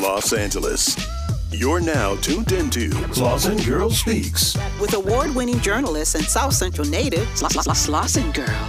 [0.00, 0.96] Los Angeles.
[1.50, 4.56] You're now tuned into Slauson Girl Speaks.
[4.80, 8.68] With award winning journalist and South Central native, Slauson Girl.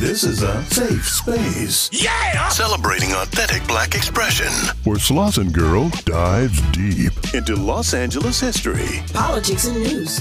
[0.00, 1.88] This is a safe space.
[1.92, 2.48] Yeah!
[2.48, 4.52] Celebrating authentic black expression.
[4.84, 10.18] Where Slauson Girl dives deep into Los Angeles history, politics, and news.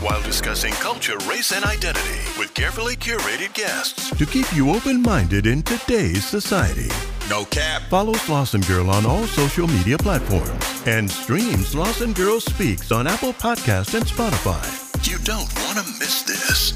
[0.00, 5.46] While discussing culture, race, and identity with carefully curated guests to keep you open minded
[5.46, 6.90] in today's society.
[7.32, 7.80] No cap.
[7.88, 13.32] Follow Slauson Girl on all social media platforms and stream Slauson Girl Speaks on Apple
[13.32, 14.62] Podcasts and Spotify.
[15.10, 16.74] You don't want to miss this.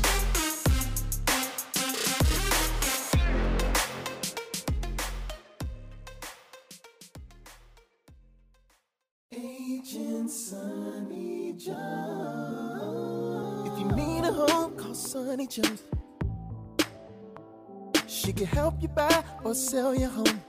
[9.30, 11.77] Agent Sunny Jones.
[13.69, 15.83] If you need a home, call Sunny Jones.
[18.16, 20.41] She can help you buy or sell your home.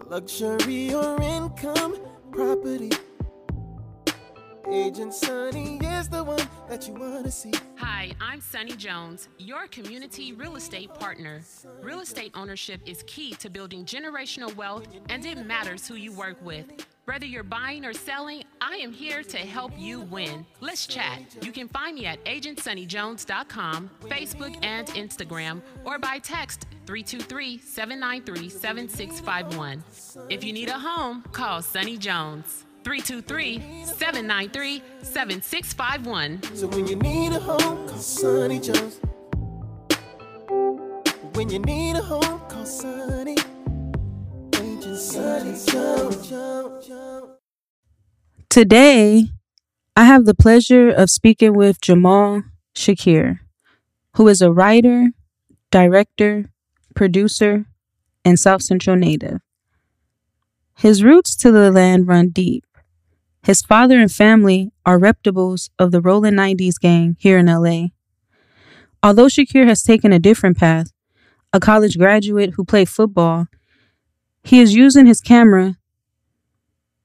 [0.00, 1.96] A luxury or income
[2.32, 2.90] property.
[4.68, 7.52] Agent Sunny is the one that you want to see.
[7.80, 11.42] Hi, I'm Sunny Jones, your community real estate partner.
[11.80, 16.44] Real estate ownership is key to building generational wealth, and it matters who you work
[16.44, 16.66] with.
[17.04, 20.44] Whether you're buying or selling, I am here to help you win.
[20.60, 21.36] Let's chat.
[21.40, 29.84] You can find me at agentsunnyjones.com, Facebook, and Instagram, or by text 323 793 7651.
[30.28, 32.64] If you need a home, call Sunny Jones.
[32.84, 36.42] 323 793 7651.
[36.54, 39.00] So when you need a home, call Sunny Jones.
[41.34, 43.36] When you need a home, call Sunny.
[44.54, 46.28] Agent Sunny Jones.
[46.28, 47.38] Jones, Jones.
[48.48, 49.28] Today,
[49.96, 52.42] I have the pleasure of speaking with Jamal
[52.74, 53.40] Shakir,
[54.14, 55.08] who is a writer,
[55.70, 56.50] director,
[56.94, 57.66] producer,
[58.24, 59.40] and South Central native.
[60.76, 62.64] His roots to the land run deep.
[63.48, 67.86] His father and family are reputables of the Rolling 90s gang here in LA.
[69.02, 70.92] Although Shakir has taken a different path,
[71.54, 73.46] a college graduate who played football,
[74.44, 75.76] he is using his camera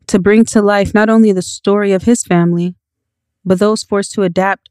[0.08, 2.76] to bring to life not only the story of his family,
[3.46, 4.70] but those forced to adapt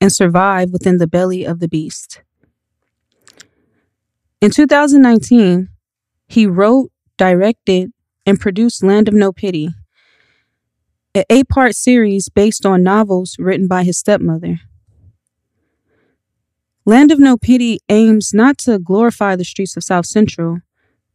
[0.00, 2.22] and survive within the belly of the beast.
[4.40, 5.68] In 2019,
[6.28, 7.92] he wrote, directed,
[8.24, 9.68] and produced Land of No Pity,
[11.14, 14.60] an eight part series based on novels written by his stepmother.
[16.84, 20.58] Land of No Pity aims not to glorify the streets of South Central,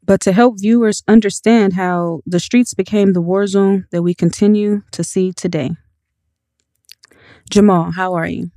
[0.03, 4.81] but to help viewers understand how the streets became the war zone that we continue
[4.91, 5.71] to see today.
[7.51, 8.49] Jamal, how are you?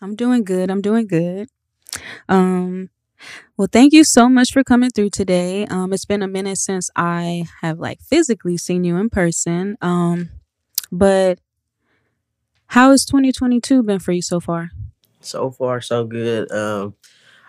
[0.00, 0.70] I'm doing good.
[0.70, 1.48] I'm doing good.
[2.28, 2.90] Um,
[3.56, 5.66] well, thank you so much for coming through today.
[5.66, 9.76] Um, it's been a minute since I have like physically seen you in person.
[9.80, 10.30] Um,
[10.92, 11.38] but
[12.68, 14.70] how has 2022 been for you so far?
[15.20, 16.50] so far so good.
[16.50, 16.94] Um,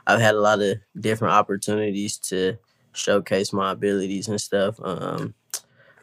[0.05, 2.57] I've had a lot of different opportunities to
[2.93, 4.79] showcase my abilities and stuff.
[4.83, 5.33] Um,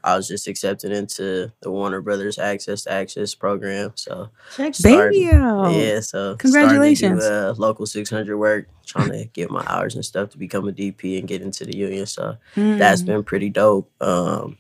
[0.05, 5.11] I was just accepted into the Warner Brothers Access to Access program, so Check started-
[5.13, 5.73] baby out.
[5.75, 7.23] yeah, so Congratulations.
[7.25, 10.73] do, uh, local 600 work, trying to get my hours and stuff to become a
[10.73, 12.07] DP and get into the union.
[12.07, 13.91] So that's been pretty dope.
[14.01, 14.57] Um,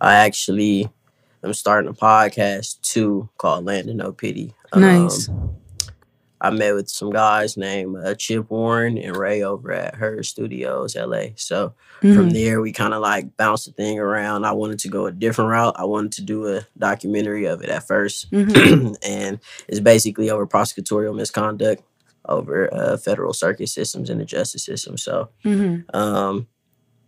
[0.00, 0.88] I actually
[1.44, 4.54] am starting a podcast too called Land of No Pity.
[4.72, 5.28] Um, Nice.
[6.40, 10.96] I met with some guys named uh, Chip Warren and Ray over at Her Studios,
[10.96, 11.32] LA.
[11.36, 12.32] So from Mhm.
[12.32, 14.44] there, we kind of like bounced the thing around.
[14.44, 15.74] I wanted to go a different route.
[15.78, 18.96] I wanted to do a documentary of it at 1st Mhm.
[19.02, 21.82] and it's basically over prosecutorial misconduct
[22.26, 24.96] over uh, federal circuit systems and the justice system.
[24.96, 25.84] So Mhm.
[25.94, 26.46] um,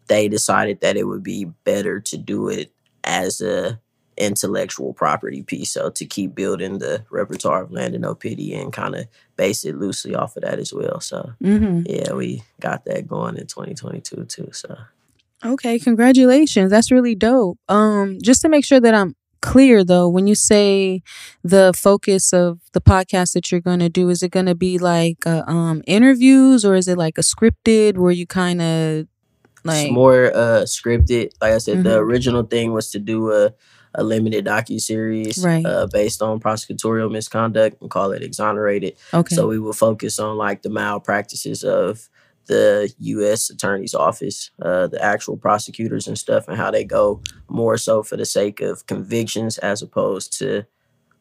[0.09, 2.71] they decided that it would be better to do it
[3.05, 3.81] as a
[4.17, 5.73] intellectual property piece.
[5.73, 9.07] So to keep building the repertoire of Land of No Pity and kind of
[9.37, 11.01] base it loosely off of that as well.
[11.01, 11.87] So Mhm.
[11.89, 14.49] yeah, we got that going in 2022 too.
[14.53, 14.77] So
[15.45, 16.71] Okay, congratulations.
[16.71, 17.59] That's really dope.
[17.69, 21.03] Um, just to make sure that I'm clear though, when you say
[21.43, 24.79] the focus of the podcast that you're going to do, is it going to be
[24.79, 29.07] like uh, um interviews or is it like a scripted where you kind of
[29.65, 31.31] like it's more uh scripted.
[31.41, 32.05] Like I said, the Mhm.
[32.07, 33.53] original thing was to do a
[33.95, 35.65] a limited docu series Right.
[35.67, 38.97] uh, based on prosecutorial misconduct and call it exonerated.
[39.13, 39.35] okay.
[39.35, 42.09] So we will focus on like the malpractices of
[42.47, 43.51] the U.S.
[43.51, 48.17] Attorney's Office, uh, the actual prosecutors and stuff, and how they go more so for
[48.17, 50.65] the sake of convictions as opposed to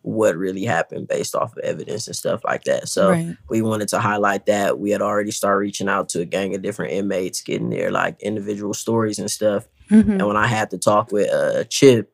[0.04, 2.90] what really happened based off of evidence and stuff like that.
[2.90, 3.38] So Right.
[3.50, 4.80] we wanted to highlight that.
[4.80, 8.20] We had already started reaching out to a gang of different inmates, getting their like
[8.20, 9.68] individual stories and stuff.
[9.92, 10.14] Mhm.
[10.14, 12.12] And when I had to talk with uh Chip,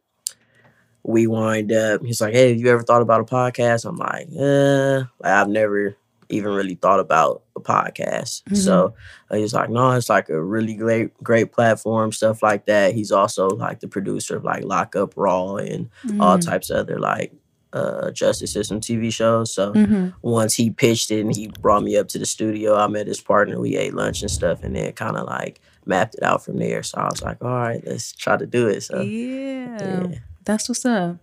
[1.07, 2.04] we wind up.
[2.06, 5.50] He's like, "Hey, have you ever thought about a podcast?" I'm like, "Uh, like I've
[5.50, 5.95] never
[6.30, 8.94] even really thought about a podcast." So
[9.31, 13.12] uh, he's like, "No, it's like a really great, great platform, stuff like that." He's
[13.12, 15.89] also like the producer of like Lock Up Raw and
[16.19, 16.45] all Mm.
[16.45, 17.31] types of other like
[17.74, 19.54] uh justice system TV shows.
[19.54, 20.13] So Mhm.
[20.21, 23.19] once he pitched it and he brought me up to the studio, I met his
[23.21, 23.59] partner.
[23.59, 26.81] We ate lunch and stuff, and then kind of like mapped it out from there.
[26.83, 28.81] So I was like, all right, let's try to do it.
[28.83, 29.77] So yeah.
[30.09, 30.18] yeah.
[30.48, 31.18] That's what's up.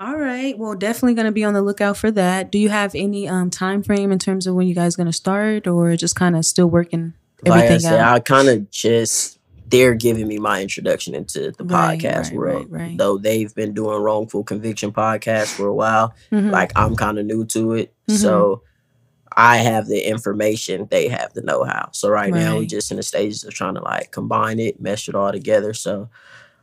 [0.00, 0.58] All right.
[0.58, 2.50] Well, definitely going to be on the lookout for that.
[2.50, 5.12] Do you have any um time frame in terms of when you guys going to
[5.12, 7.14] start or just kind of still working
[7.44, 8.14] like I everything said, out?
[8.14, 9.38] I kind of just
[9.68, 12.66] they're giving me my introduction into the Right, podcast right, world.
[12.70, 12.98] right, right.
[12.98, 16.50] Though they've been doing wrongful conviction podcasts for a while, Mhm.
[16.50, 17.94] like I'm kind of new to it.
[18.10, 18.16] Mhm.
[18.16, 18.62] So
[19.36, 21.90] I have the information, they have the know-how.
[21.92, 25.08] So right, now we're just in the stages of trying to like combine it, mesh
[25.08, 25.72] it all together.
[25.72, 26.08] So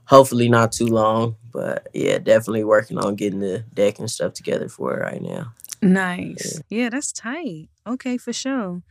[0.05, 4.69] hopefully not too long, but yeah, definitely working on getting the deck and stuff together
[4.69, 5.53] for it right now.
[5.81, 6.61] Nice.
[6.69, 7.69] Yeah, that's tight.
[7.87, 8.83] Okay, for sure.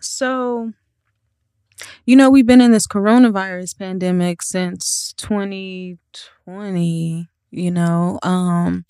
[0.00, 0.72] So,
[2.04, 8.18] you know, we've been in this coronavirus pandemic since 2020, you know.
[8.24, 8.84] Um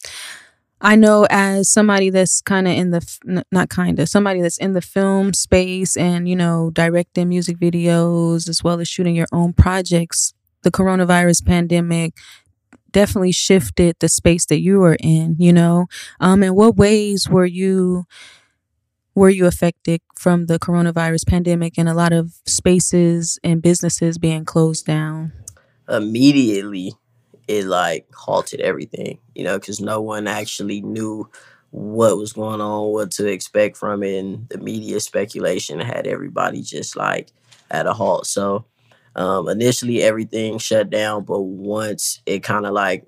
[0.80, 4.72] I know as somebody that's kind of in the not kind of somebody that's in
[4.72, 9.52] the film space and you know directing music videos as well as shooting your own
[9.52, 12.14] projects, the coronavirus pandemic
[12.94, 15.86] definitely shifted the space that you were in, you know.
[16.20, 18.06] Um, in what ways were you
[19.14, 24.44] were you affected from the coronavirus pandemic and a lot of spaces and businesses being
[24.44, 25.32] closed down?
[25.88, 26.92] immediately
[27.46, 31.28] it like halted everything, you know, because no one actually knew
[31.70, 36.62] what was going on, what to expect from it, and the media speculation had everybody
[36.62, 37.32] just like
[37.70, 38.26] at a halt.
[38.26, 38.64] So
[39.16, 43.06] um, initially everything shut down, but once it kind of like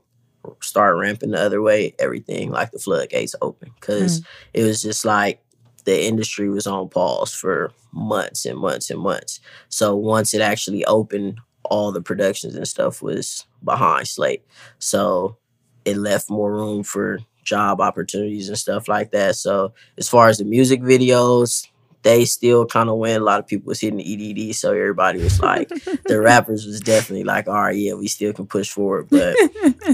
[0.61, 4.23] started ramping the other way, everything like the floodgates open because
[4.55, 5.41] it was just like
[5.85, 9.41] the industry was on pause for months and months and months.
[9.69, 14.45] So once it actually opened, all the productions and stuff was behind slate.
[14.79, 15.37] So
[15.85, 19.37] it left more room for job opportunities and stuff like that.
[19.37, 21.67] So as far as the music videos,
[22.07, 23.21] they still kind of went.
[23.21, 24.05] A lot of people was hitting the
[24.49, 25.69] EDD, so everybody was like,
[26.07, 29.09] the rappers was definitely like, all right, yeah, we still can push forward.
[29.11, 29.35] But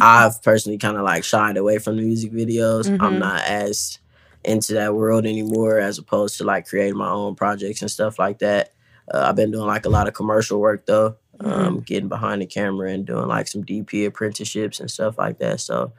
[0.03, 2.85] I've personally kind of like shied away from the music videos.
[2.85, 3.03] Mhm.
[3.03, 3.99] I'm not as
[4.45, 8.41] into that world anymore as opposed to like creating my own projects and stuff like
[8.41, 8.75] that.
[9.13, 12.47] Uh, I've been doing like a lot of commercial work though, um, getting behind the
[12.47, 15.61] camera and doing like some DP apprenticeships and stuff like that.
[15.61, 15.93] So,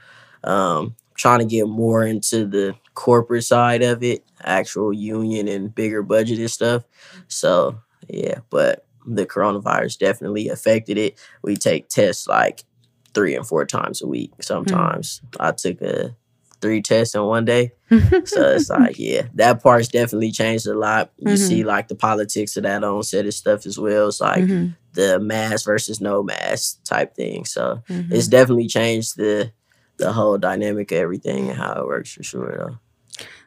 [0.44, 6.04] um, trying to get more into the corporate side of it, actual union and bigger
[6.04, 6.84] budgeted stuff.
[7.28, 11.20] So, yeah, but the coronavirus definitely affected it.
[11.42, 12.64] We take tests like
[13.14, 14.32] three and four times a week.
[14.42, 16.16] Sometimes I took a
[16.62, 17.72] three tests in one day.
[18.26, 21.12] So it's like, yeah, that part's definitely changed a lot.
[21.18, 21.38] You Mhm.
[21.38, 24.08] see like the politics of that on set and stuff as well.
[24.08, 27.44] It's like Mhm, the mask versus no mask type thing.
[27.46, 28.08] So mhm.
[28.12, 29.52] it's definitely changed the
[29.98, 32.78] the whole dynamic of everything and how it works for sure though.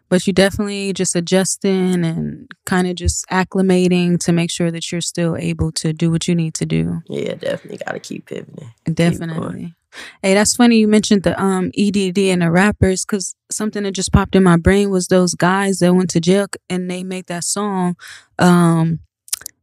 [0.08, 5.00] But you definitely just adjusting and kind of just acclimating to make sure that you're
[5.00, 7.00] still able to do what you need to do.
[7.08, 8.70] Yeah, definitely gotta keep pivoting.
[8.84, 9.74] Definitely.
[10.22, 14.12] Hey, that's funny you mentioned the um EDD and the rappers because something that just
[14.12, 17.44] popped in my brain was those guys that went to jail and they made that
[17.44, 17.96] song
[18.38, 19.00] um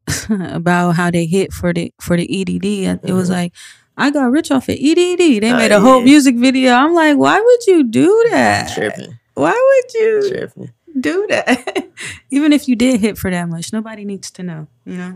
[0.30, 2.66] about how they hit for the for the EDD.
[3.04, 3.34] It was Mhm.
[3.34, 3.54] like
[3.96, 5.40] I got rich off of EDD.
[5.40, 6.74] They Oh, made a whole music video.
[6.74, 8.74] I'm like, why would you do that?
[8.74, 9.20] Tripping.
[9.34, 10.30] Why would you?
[10.30, 10.74] Tripping.
[11.00, 11.90] do that.
[12.30, 15.16] Even if you did hit for that much, nobody needs to know, you know.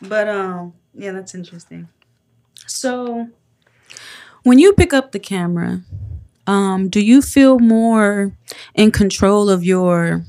[0.00, 1.88] But um, yeah, that's interesting.
[2.66, 3.28] So,
[4.42, 5.82] when you pick up the camera,
[6.46, 8.32] um, do you feel more
[8.74, 10.24] in control of your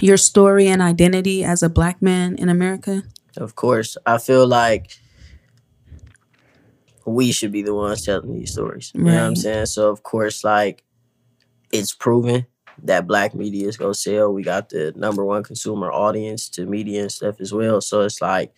[0.00, 3.02] your story and identity as a black man in America?
[3.36, 3.96] Of course.
[4.06, 4.98] I feel like
[7.06, 8.92] we should be the ones telling these stories.
[8.94, 9.66] You know what I'm saying?
[9.66, 10.84] So of course, like
[11.72, 12.46] it's proven
[12.82, 14.32] that black media is gonna sell.
[14.32, 17.80] We got the number one consumer audience to media and stuff as well.
[17.80, 18.52] So it's like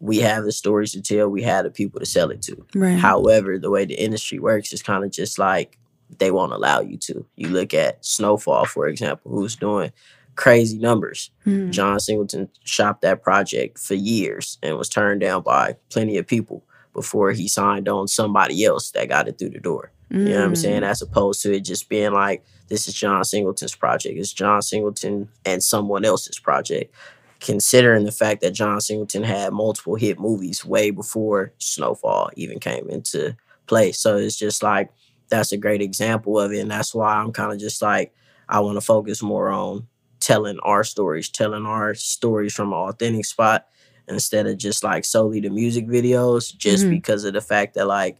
[0.00, 2.66] we have the stories to tell, we have the people to sell it to.
[2.74, 2.98] Right.
[2.98, 5.78] However, the way the industry works is kind of just like
[6.18, 7.24] they won't allow you to.
[7.36, 9.92] You look at Snowfall, for example, who's doing
[10.34, 11.30] crazy numbers.
[11.46, 11.70] Mhm.
[11.70, 16.64] John Singleton shopped that project for years and was turned down by plenty of people.
[16.94, 19.90] before he signed on somebody else that got it through the door.
[20.12, 20.84] You know what I'm saying?
[20.84, 24.18] As opposed to it just being like, this is John Singleton's project.
[24.18, 26.94] It's John Singleton and someone else's project.
[27.40, 32.88] Considering the fact that John Singleton had multiple hit movies way before Snowfall even came
[32.88, 33.90] into play.
[33.92, 34.90] So it's just like,
[35.28, 36.60] that's a great example of it.
[36.60, 38.14] And that's why I'm kind of just like,
[38.48, 39.88] I want to focus more on
[40.20, 43.66] telling our stories, telling our stories from an authentic spot
[44.06, 46.90] instead of just like solely the music videos, just Mhm.
[46.90, 48.18] because of the fact that like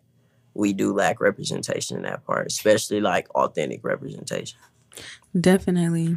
[0.55, 4.59] we do lack representation in that part, especially like authentic representation.
[5.39, 6.17] Definitely.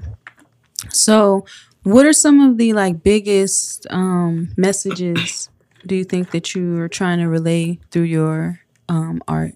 [0.92, 1.46] So,
[1.84, 5.50] what are some of the like biggest um messages
[5.86, 9.54] do you think that you are trying to relay through your um art?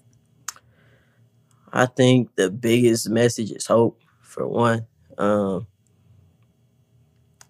[1.72, 4.86] I think the biggest message is hope for one.
[5.18, 5.66] Um,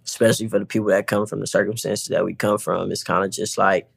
[0.05, 3.25] especially for the people that come from the circumstances that we come from, it's kind
[3.25, 3.89] of just like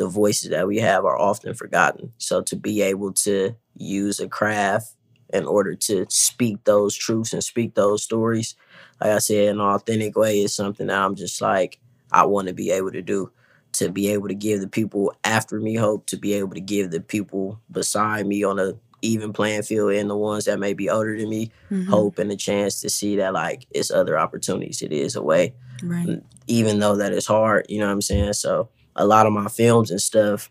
[0.00, 2.12] the voices that we have are often forgotten.
[2.16, 4.96] So to be able to use a craft
[5.32, 8.56] in order to speak those truths and speak those stories,
[8.98, 11.78] like I said, in an authentic way is something that I'm just like,
[12.10, 13.30] I want to be able to do.
[13.74, 16.90] To be able to give the people after me hope, to be able to give
[16.90, 20.90] the people beside me on a even playing field and the ones that may be
[20.90, 21.88] older than me Mhm.
[21.88, 24.82] hope and a chance to see that like it's other opportunities.
[24.82, 25.54] It is a way
[25.84, 26.20] Right.
[26.48, 28.32] even though that is hard, you know what I'm saying?
[28.32, 28.68] So
[29.00, 30.50] a lot of my films and stuff,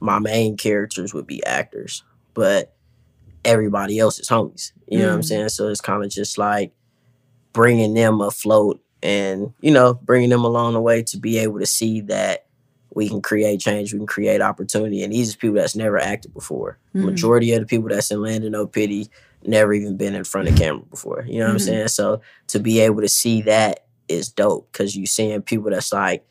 [0.00, 2.02] my main characters would be actors,
[2.34, 2.74] but
[3.44, 4.72] everybody else is homies.
[4.88, 5.24] You know what I'm Mm.
[5.24, 5.48] saying?
[5.50, 6.72] So it's kind of just like
[7.52, 11.66] bringing them afloat and, you know, bringing them along the way to be able to
[11.66, 12.46] see that
[12.94, 15.02] we can create change, we can create opportunity.
[15.02, 16.78] And these are people that's never acted before.
[16.94, 17.04] Mhm.
[17.06, 19.08] Majority of the people that's in Land of No Pity
[19.44, 21.24] never even been in front of camera before.
[21.26, 21.54] You know what Mhm.
[21.54, 21.88] I'm saying?
[21.88, 26.24] So to be able to see that is dope because you seeing people that's like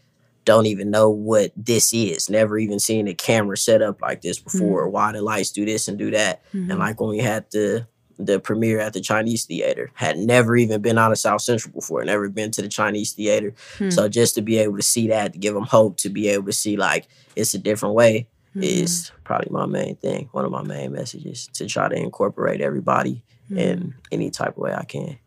[0.45, 4.39] don't even know what this is, never even seen a camera set up like this
[4.39, 4.89] before.
[4.89, 6.41] Why the lights do this and do that.
[6.53, 6.69] Mhm.
[6.71, 7.87] And like when we had the
[8.19, 12.03] the premiere at the Chinese theater, had never even been out of South Central before,
[12.05, 13.51] never been to the Chinese theater.
[13.79, 13.89] Hmm.
[13.89, 16.45] So just to be able to see that, to give them hope, to be able
[16.45, 20.29] to see like it's a different way is probably my main thing.
[20.33, 23.57] One of my main messages to try to incorporate everybody Mhm.
[23.57, 25.17] in any type of way I can.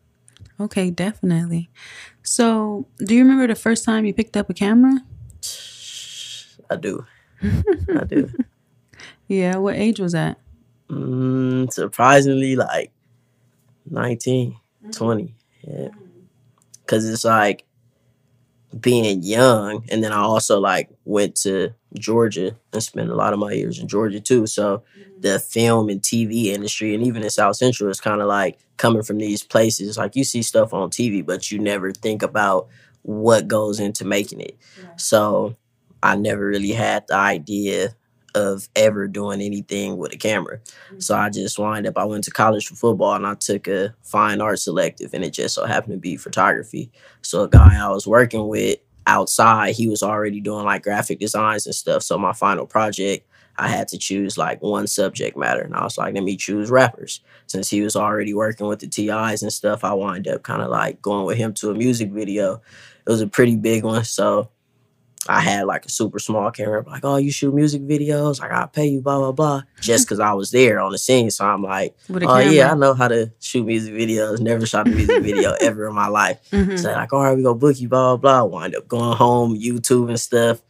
[0.57, 1.69] Okay, definitely.
[2.25, 4.99] So, do you remember the first time you picked up a camera?
[6.69, 7.05] I do.
[7.43, 8.31] I do.
[9.27, 10.37] Yeah, what age was that?
[10.87, 12.91] Mm, surprisingly, like
[13.89, 14.55] 19,
[14.91, 15.35] 20.
[15.63, 15.87] Yeah.
[16.85, 17.65] Cause it's like
[18.79, 23.39] being young, and then I also like went to Georgia and spent a lot of
[23.39, 24.47] my years in Georgia too.
[24.47, 24.83] So
[25.19, 25.47] the mm-hmm.
[25.47, 29.17] film and TV industry, and even in South Central, is kind of like coming from
[29.17, 29.97] these places.
[29.97, 32.67] Like you see stuff on TV, but you never think about
[33.03, 34.57] what goes into making it.
[34.97, 35.55] So
[36.01, 37.95] I never really had the idea
[38.35, 40.59] of ever doing anything with a camera.
[40.99, 41.33] So I mm-hmm.
[41.33, 44.59] just wind up, I went to college for football and I took a fine art
[44.59, 46.91] selective and it just so happened to be photography.
[47.21, 51.65] So a guy I was working with outside, he was already doing like graphic designs
[51.65, 52.03] and stuff.
[52.03, 55.61] So my final project, I had to choose like one subject matter.
[55.61, 57.21] And I was like, let me choose rappers.
[57.47, 60.69] Since he was already working with the TIs and stuff, I wind up kind of
[60.69, 62.61] like going with him to a music video.
[63.05, 64.03] It was a pretty big one.
[64.03, 64.49] So
[65.27, 68.67] I had like a super small camera, like, oh, you shoot music videos, I gotta
[68.67, 69.61] pay you, blah, blah, blah.
[69.81, 71.31] Just because I was there on the scene.
[71.31, 74.39] So I'm like, oh, yeah, I know how to shoot music videos.
[74.39, 76.39] Never shot a music video ever in my life.
[76.51, 76.79] Mhm.
[76.79, 78.59] So like, all right, we go book you, blah, blah, blah.
[78.59, 80.61] Wind up going home, YouTube and stuff.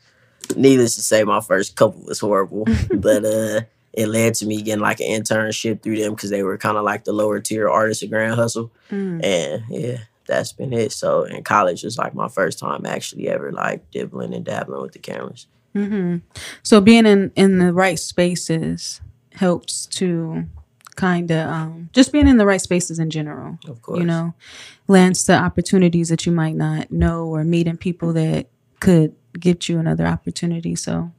[0.55, 2.65] Needless to say, my first couple was horrible.
[2.93, 3.62] but uh
[3.95, 6.83] it led to me getting like an internship through them because they were kind of
[6.83, 8.69] like the lower tier artists at Grand Hustle.
[8.91, 9.24] Mm.
[9.24, 9.97] And yeah,
[10.27, 10.91] that's been it.
[10.91, 14.94] So in college was like my first time actually ever like dibbling and dabbling with
[14.94, 15.48] the cameras.
[15.74, 16.17] hmm
[16.63, 19.01] So being in in the right spaces
[19.34, 20.46] helps to
[20.96, 23.60] kind of um, just being in the right spaces in general.
[23.67, 24.00] Of course.
[24.00, 24.34] You know,
[24.88, 28.48] lands to opportunities that you might not know or meeting people that
[28.79, 30.75] could get you another opportunity.
[30.75, 31.12] So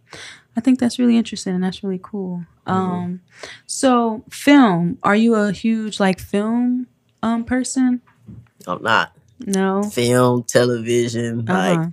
[0.57, 2.47] I think that's really interesting and that's really cool.
[2.67, 3.21] Um,
[3.67, 6.87] so film, are you a huge like film
[7.23, 8.01] um person?
[8.67, 9.13] I'm not.
[9.39, 9.83] No.
[9.85, 11.91] Film, television, like Uh-huh.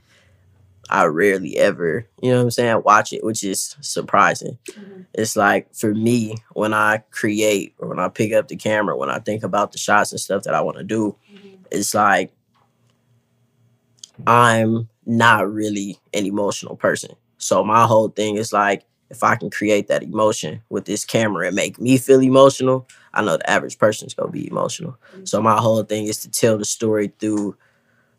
[0.89, 4.57] I rarely ever, you know what I'm saying, watch it, which is surprising.
[5.13, 9.09] It's like for me, when I create or when I pick up the camera, when
[9.09, 11.15] I think about the shots and stuff that I want to do,
[11.71, 12.31] it's like
[14.27, 17.15] I'm not really an emotional person.
[17.37, 21.47] So my whole thing is like if I can create that emotion with this camera
[21.47, 24.97] and make me feel emotional, I know the average person's gonna be emotional.
[25.23, 27.55] So my whole thing is to tell the story through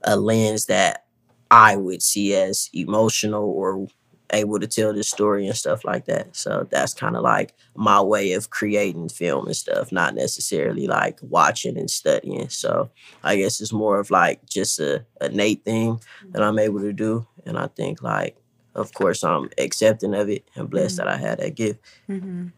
[0.03, 1.05] a lens that
[1.51, 3.89] I would see as emotional or
[4.31, 6.35] able to tell this story and stuff like that.
[6.35, 11.19] So that's kind of like my way of creating film and stuff, not necessarily like
[11.23, 12.49] watching and studying.
[12.49, 12.91] So
[13.23, 17.27] I guess it's more of like just a innate thing that I'm able to do.
[17.47, 18.37] And I think like,
[18.75, 21.07] of course, I'm accepting of it and blessed mm-hmm.
[21.07, 21.81] that I had that gift.
[22.09, 22.49] Mm-hmm.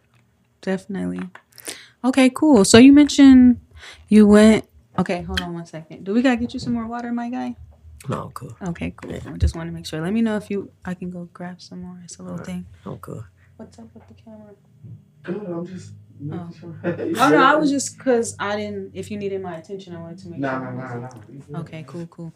[0.61, 1.21] Definitely.
[2.05, 2.65] Okay, cool.
[2.65, 3.61] So you mentioned
[4.09, 4.69] you went.
[4.99, 6.05] Okay, hold on one second.
[6.05, 7.57] Do we gotta get you some more water, my guy?
[8.09, 8.57] No, cool.
[8.69, 9.13] Okay, cool.
[9.13, 9.21] Yeah.
[9.27, 10.01] I just want to make sure.
[10.01, 12.01] Let me know if you I can go grab some more.
[12.05, 12.47] It's a little right.
[12.47, 12.67] thing.
[12.85, 13.25] I'm cool.
[13.57, 14.55] What's up with the camera?
[15.23, 15.37] Good.
[15.37, 15.93] I'm just.
[16.33, 16.51] Oh.
[16.59, 16.75] Sure.
[16.83, 18.93] oh no, I was just because I didn't.
[18.95, 20.73] If you needed my attention, I wanted to make nah, sure.
[20.73, 21.09] Nah, nah,
[21.49, 21.59] nah.
[21.61, 22.33] Okay, cool, cool.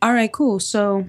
[0.00, 0.58] All right, cool.
[0.58, 1.06] So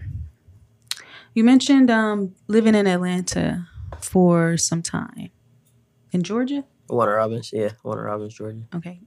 [1.34, 3.68] you mentioned um living in Atlanta
[4.00, 5.30] for some time
[6.12, 6.66] in Georgia.
[6.90, 8.64] Warner Robins, yeah, Warner Robins, Georgia.
[8.76, 9.00] Okay,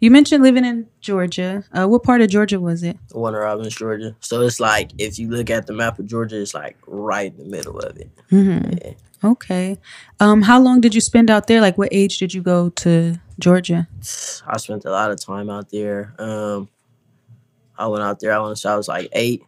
[0.00, 1.64] you mentioned living in Georgia.
[1.72, 2.98] Uh, what part of Georgia was it?
[3.12, 4.16] Warner Robins, Georgia.
[4.20, 7.38] So it's like if you look at the map of Georgia, it's like right in
[7.38, 8.10] the middle of it.
[8.30, 8.72] Mm-hmm.
[8.84, 8.92] Yeah.
[9.24, 9.78] Okay.
[10.18, 11.60] Um, how long did you spend out there?
[11.60, 13.88] Like, what age did you go to Georgia?
[14.46, 16.14] I spent a lot of time out there.
[16.18, 16.68] Um,
[17.78, 18.32] I went out there.
[18.32, 19.42] I want to say I was like eight,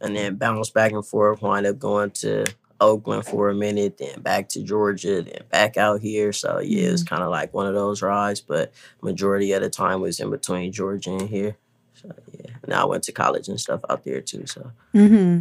[0.00, 1.42] and then bounced back and forth.
[1.42, 2.44] Wind up going to
[2.80, 6.32] Oakland for a minute, then back to Georgia, then back out here.
[6.32, 7.14] So yeah, it's mm-hmm.
[7.14, 10.72] kind of like one of those rides, but majority of the time was in between
[10.72, 11.56] Georgia and here.
[11.94, 14.46] So yeah, now I went to college and stuff out there too.
[14.46, 15.40] So, mm-hmm.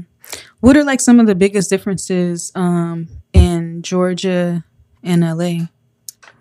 [0.59, 4.63] what are like some of the biggest differences um, in Georgia
[5.03, 5.67] and LA,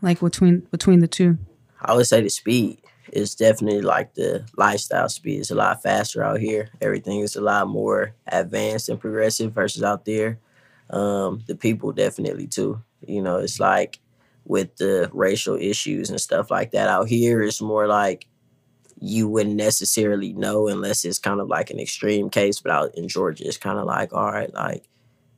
[0.01, 1.37] like between between the two?
[1.83, 2.79] I would say the speed
[3.17, 6.69] is definitely like the lifestyle speed is a lot faster out here.
[6.81, 10.39] Everything is a lot more advanced and progressive versus out there.
[10.91, 12.83] Um, the people definitely too.
[13.07, 14.01] You know, it's like
[14.45, 18.27] with the racial issues and stuff like that out here, it's more like
[19.01, 22.61] you wouldn't necessarily know unless it's kind of like an extreme case.
[22.61, 24.89] But out in Georgia, it's kind of like, all right, like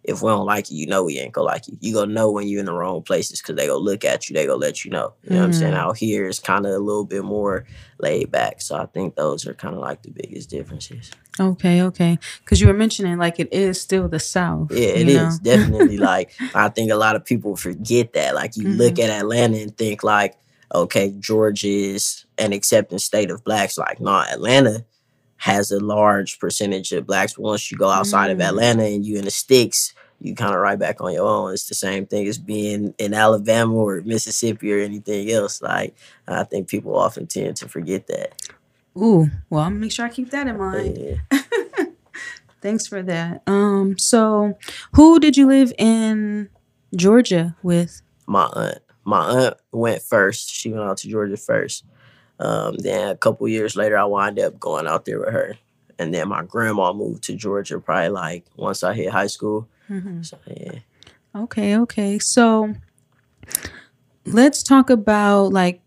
[0.09, 1.77] if we don't like you, you know we ain't gonna like you.
[1.81, 4.35] You gonna know when you're in the wrong places because they gonna look at you,
[4.35, 5.12] they gonna let you know.
[5.23, 5.41] You know mm.
[5.41, 5.75] what I'm saying?
[5.75, 5.79] Mm.
[5.79, 7.67] Out here it's kind of a little bit more
[7.99, 8.62] laid back.
[8.62, 11.11] So I think those are kind of like the biggest differences.
[11.38, 12.19] Okay, okay.
[12.41, 14.73] Because you were mentioning like it is still the South.
[14.73, 18.35] Yeah, it is definitely like I think a lot of people forget that.
[18.35, 18.79] Like you mm-hmm.
[18.79, 20.37] look at Atlanta and think like,
[20.75, 23.77] okay, Georgia is an accepting state of blacks.
[23.77, 24.87] Like, no, Atlanta
[25.38, 27.35] has a large percentage of blacks.
[27.35, 28.40] But once you go outside mm-hmm.
[28.40, 28.48] of mm.
[28.48, 31.53] Atlanta and you in the sticks, you kind of right back on your own.
[31.53, 35.62] It's the same thing as being in Alabama or Mississippi or anything else.
[35.62, 35.94] Like
[36.27, 38.51] I think people often tend to forget that.
[38.96, 40.98] Ooh, well, I'm gonna make sure I keep that in mind.
[40.98, 41.40] Yeah.
[42.61, 43.42] Thanks for that.
[43.46, 44.59] Um, so
[44.94, 46.48] who did you live in
[46.96, 48.03] Georgia with?
[48.27, 48.79] My aunt.
[49.05, 50.51] My aunt went first.
[50.51, 51.85] She went out to Georgia first.
[52.38, 55.57] Um, then a couple years later, I wind up going out there with her.
[55.98, 59.68] And then my grandma moved to Georgia probably like once I hit high school.
[59.90, 60.22] Mm-hmm.
[60.22, 60.79] So yeah.
[61.35, 62.18] Okay, okay.
[62.18, 62.74] So
[64.24, 65.81] let's talk about like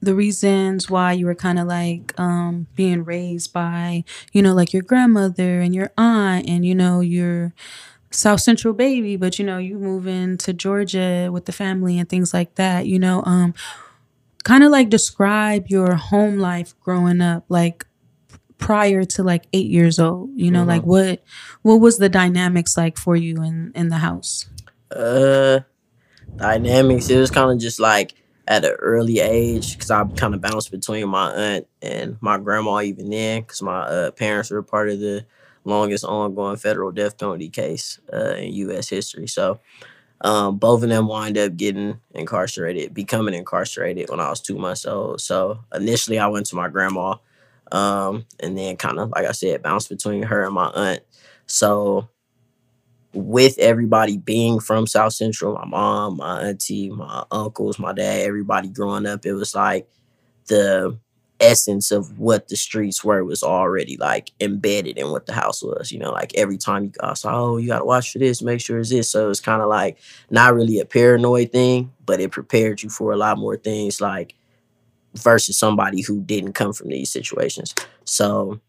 [0.00, 4.72] the reasons why you were kind of like um being raised by, you know, like
[4.72, 7.54] your grandmother and your aunt and you know, your
[8.10, 12.34] South Central baby, but you know, you move into Georgia with the family and things
[12.34, 13.54] like that, you know, um
[14.42, 17.86] kind of like describe your home life growing up like
[18.58, 20.68] prior to like eight years old you know mm-hmm.
[20.68, 21.22] like what
[21.62, 24.46] what was the dynamics like for you in in the house
[24.94, 25.58] uh
[26.36, 28.14] dynamics it was kind of just like
[28.46, 32.80] at an early age because i kind of bounced between my aunt and my grandma
[32.80, 35.26] even then because my uh, parents were part of the
[35.64, 39.58] longest ongoing federal death penalty case uh, in u.s history so
[40.22, 44.86] um, both of them wind up getting incarcerated becoming incarcerated when i was two months
[44.86, 47.14] old so initially i went to my grandma
[47.72, 51.00] um, and then kind of like I said, bounced between her and my aunt.
[51.46, 52.08] So
[53.14, 58.68] with everybody being from South Central, my mom, my auntie, my uncles, my dad, everybody
[58.68, 59.88] growing up, it was like
[60.48, 60.98] the
[61.42, 65.92] essence of what the streets were was already like embedded in what the house was.
[65.92, 68.60] You know, like every time you go outside, oh, you gotta watch for this, make
[68.60, 69.10] sure it's this.
[69.10, 69.98] So it's kind of like
[70.30, 74.34] not really a paranoid thing, but it prepared you for a lot more things like
[75.14, 77.74] versus somebody who didn't come from these situations.
[78.04, 78.60] So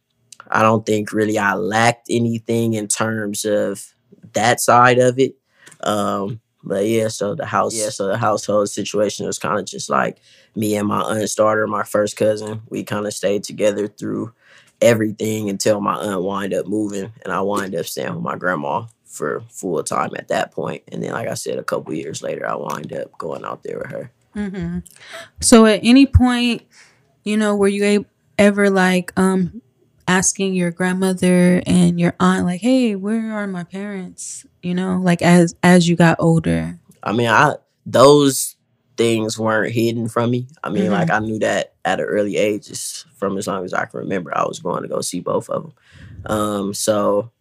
[0.50, 3.94] I don't think really I lacked anything in terms of
[4.34, 5.36] that side of it.
[5.82, 9.90] Um, but yeah, so the house, yeah, so the household situation was kind of just
[9.90, 10.20] like
[10.56, 12.62] me and my aunt starter, my first cousin.
[12.70, 14.34] We kind of stayed together through
[14.82, 18.86] everything until my aunt wind up moving, and I wind up staying with my grandma
[19.06, 20.84] for full time at that point.
[20.92, 23.80] And then, like I said, a couple years later, I wind up going out there
[23.80, 24.12] with her.
[24.36, 24.80] Mm-hmm.
[25.42, 26.64] So at any point,
[27.24, 28.06] you know, were you
[28.38, 29.62] ever like um
[30.08, 35.22] asking your grandmother and your aunt like, "Hey, where are my parents?" You know, like
[35.22, 36.80] as as you got older.
[37.04, 38.56] I mean, I those
[38.96, 40.48] things weren't hidden from me.
[40.64, 40.92] I mean, Mhm.
[40.92, 44.00] like I knew that at an early age, just from as long as I can
[44.00, 45.74] remember, I was going to go see both of them.
[46.28, 47.32] Um, so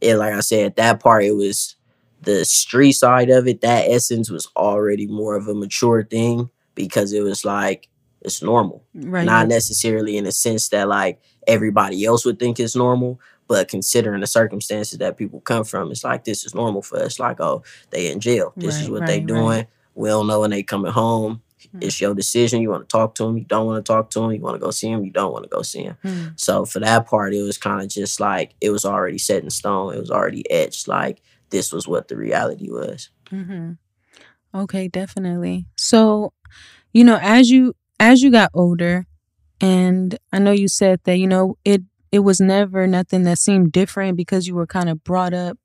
[0.00, 1.74] it, like I said, that part it was
[2.22, 3.62] the street side of it.
[3.62, 7.88] That essence was already more of a mature thing because it was like
[8.20, 9.24] it's normal, Right.
[9.24, 13.18] not necessarily in the sense that like everybody else would think it's normal.
[13.52, 17.18] But considering the circumstances that people come from, it's like this is normal for us.
[17.18, 18.54] Like, oh, they in jail.
[18.56, 19.44] This is Right, what they doing.
[19.44, 19.66] right.
[19.94, 21.42] We don't know when they coming home.
[21.76, 21.84] Mm.
[21.84, 22.62] It's your decision.
[22.62, 23.36] You want to talk to them.
[23.36, 24.32] You don't want to talk to them.
[24.32, 25.04] You want to go see them.
[25.04, 25.98] You don't want to go see them.
[26.02, 26.26] Hmm.
[26.36, 29.50] So for that part, it was kind of just like it was already set in
[29.50, 29.94] stone.
[29.94, 30.88] It was already etched.
[30.88, 33.10] Like this was what the reality was.
[33.30, 33.72] Mm-hmm.
[34.62, 35.66] Okay, definitely.
[35.76, 36.32] So,
[36.94, 39.06] you know, as you as you got older,
[39.60, 41.82] and I know you said that you know it
[42.12, 45.58] it was never nothing that seemed different because you were kind of brought up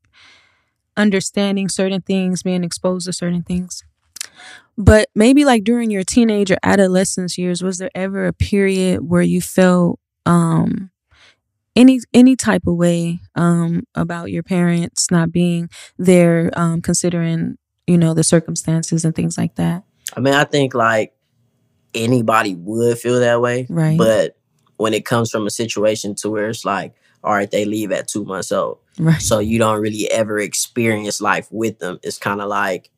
[0.96, 3.84] understanding certain things, being exposed to certain things.
[4.78, 9.22] But maybe like during your teenage or adolescence years, was there ever a period where
[9.22, 10.92] you felt um
[11.76, 17.98] any any type of way um about your parents not being there um considering you
[17.98, 19.84] know the circumstances and things like that
[20.16, 21.14] I mean, I think like
[21.94, 23.68] anybody would feel that way.
[23.70, 23.98] Right.
[23.98, 24.37] But
[24.78, 28.08] when it comes from a situation to where it's like, all right, they leave at
[28.08, 28.78] two months old.
[29.00, 32.00] right So you don't really ever experience life with them.
[32.04, 32.90] It's kind of like,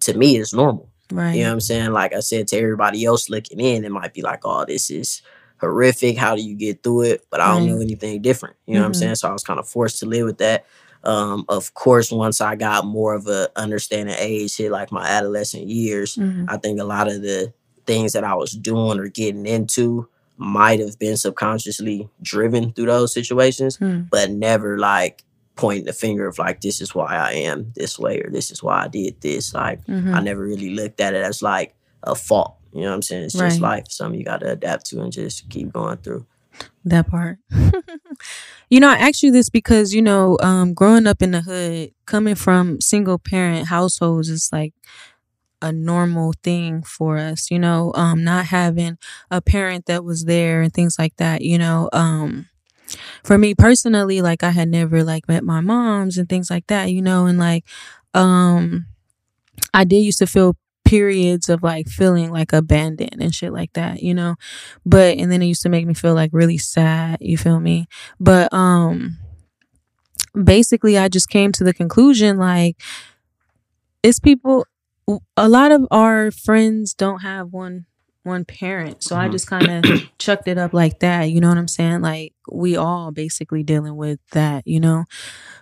[0.00, 0.90] to me, it's normal.
[1.12, 1.92] right You know what I'm saying?
[1.92, 5.22] Like I said, to everybody else looking in, it might be like, oh, this is
[5.60, 6.16] horrific.
[6.18, 7.26] How do you get through it?
[7.30, 7.74] But I don't Right.
[7.74, 8.56] know anything different.
[8.66, 8.96] You know what I'm Mhm.
[8.96, 9.14] saying?
[9.16, 10.64] So I was kind of forced to live with that.
[11.04, 15.68] Um, of course, once I got more of a understanding age, hit like my adolescent
[15.68, 16.46] years, Mhm.
[16.48, 17.52] I think a lot of the
[17.86, 23.12] things that I was doing or getting into might have been subconsciously driven through those
[23.14, 24.02] situations, Hmm.
[24.10, 25.22] but never like
[25.54, 28.62] pointing the finger of like, this is why I am this way or this is
[28.62, 29.54] why I did this.
[29.54, 30.14] Like, Mhm.
[30.14, 32.56] I never really looked at it as like a fault.
[32.72, 33.24] You know what I'm saying?
[33.24, 33.78] It's just Right.
[33.78, 33.84] life.
[33.88, 36.26] Something you got to adapt to and just keep going through.
[36.86, 37.38] that part
[38.70, 41.90] you know i asked you this because you know um growing up in the hood
[42.06, 44.72] coming from single parent households is like
[45.62, 48.98] a normal thing for us you know um not having
[49.30, 52.46] a parent that was there and things like that you know um
[53.24, 56.92] for me personally like i had never like met my moms and things like that
[56.92, 57.64] you know and like
[58.14, 58.86] um
[59.74, 64.02] i did used to feel periods of like feeling like abandoned and shit like that
[64.02, 64.36] you know
[64.86, 67.86] but and then it used to make me feel like really sad you feel me?
[68.20, 69.18] But um
[70.44, 72.76] basically i just came to the conclusion like
[74.02, 74.66] it's people
[75.36, 77.86] a lot of our friends don't have one
[78.24, 79.04] one parent.
[79.04, 79.32] So i Mhm.
[79.32, 79.84] just kind of
[80.18, 82.00] chucked it up like that you know what i'm saying?
[82.00, 85.04] Like we all basically dealing with that you know?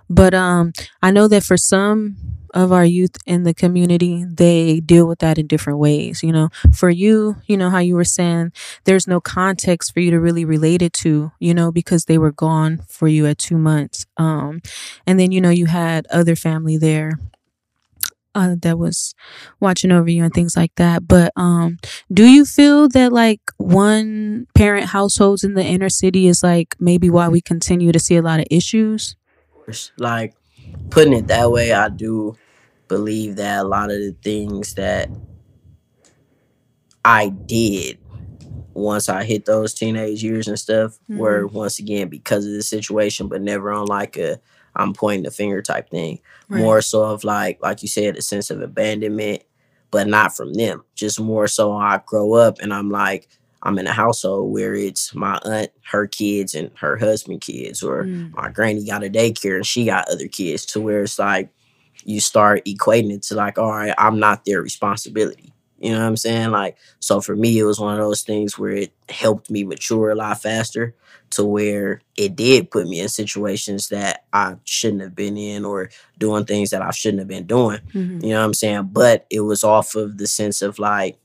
[0.08, 2.16] But um i know that for some
[2.54, 6.48] of our youth in the community they deal with that in different ways you know?
[6.74, 8.52] For you you know how you were saying
[8.84, 12.32] there's no context for you to really relate it to you know because they were
[12.32, 14.60] gone for you at two months um
[15.06, 17.12] and then you know you had other family there
[18.34, 19.14] uh, that was
[19.60, 21.06] watching over you and things like that.
[21.06, 21.78] But um
[22.12, 27.10] do you feel that like one parent households in the inner city is like maybe
[27.10, 29.16] why we continue to see a lot of issues
[29.98, 30.34] Like
[30.90, 32.36] putting it that way, I do
[32.88, 35.08] believe that a lot of the things that
[37.04, 37.98] I did
[38.74, 43.28] once I hit those teenage years and stuff were once again because of the situation,
[43.28, 44.40] but never on like a
[44.76, 46.20] I'm pointing the finger type thing.
[46.60, 49.42] More so of like, like you said, a sense of abandonment,
[49.90, 50.84] but not from them.
[50.94, 53.28] Just more so I grow up and I'm like,
[53.62, 58.04] I'm in a household where it's my aunt, her kids, and her husband kids, or
[58.04, 58.32] Mm.
[58.34, 61.48] my granny got a daycare and she got other kids to where it's like
[62.04, 65.53] you start equating it to like, all right, I'm not their responsibility.
[65.84, 66.50] You know what I'm saying?
[66.50, 70.10] Like, so for me, it was one of those things where it helped me mature
[70.10, 70.94] a lot faster
[71.30, 75.90] to where it did put me in situations that I shouldn't have been in or
[76.18, 77.80] doing things that I shouldn't have been doing.
[77.92, 78.22] Mhm.
[78.22, 78.90] You know what I'm saying?
[78.92, 81.18] But it was off of the sense of like,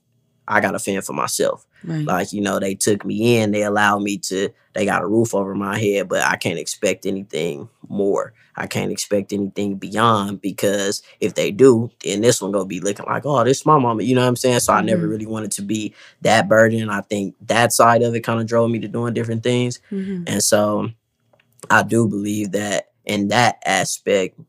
[0.48, 1.65] I got to fend for myself.
[1.84, 5.08] Right Like, you know, they took me in, they allowed me to, they got a
[5.08, 8.34] roof over my head, but I can't expect anything more.
[8.56, 13.06] I can't expect anything beyond because if they do, then this one gonna be looking
[13.06, 14.04] like, oh, this is my mama.
[14.04, 14.60] You know what I'm saying?
[14.60, 15.10] So I never Mhm.
[15.10, 16.89] really wanted to be that burden.
[16.89, 19.80] I think that side of it kind of drove me to doing different things.
[19.92, 20.26] Mhm.
[20.28, 20.89] And so
[21.70, 24.39] I do believe that in that aspect,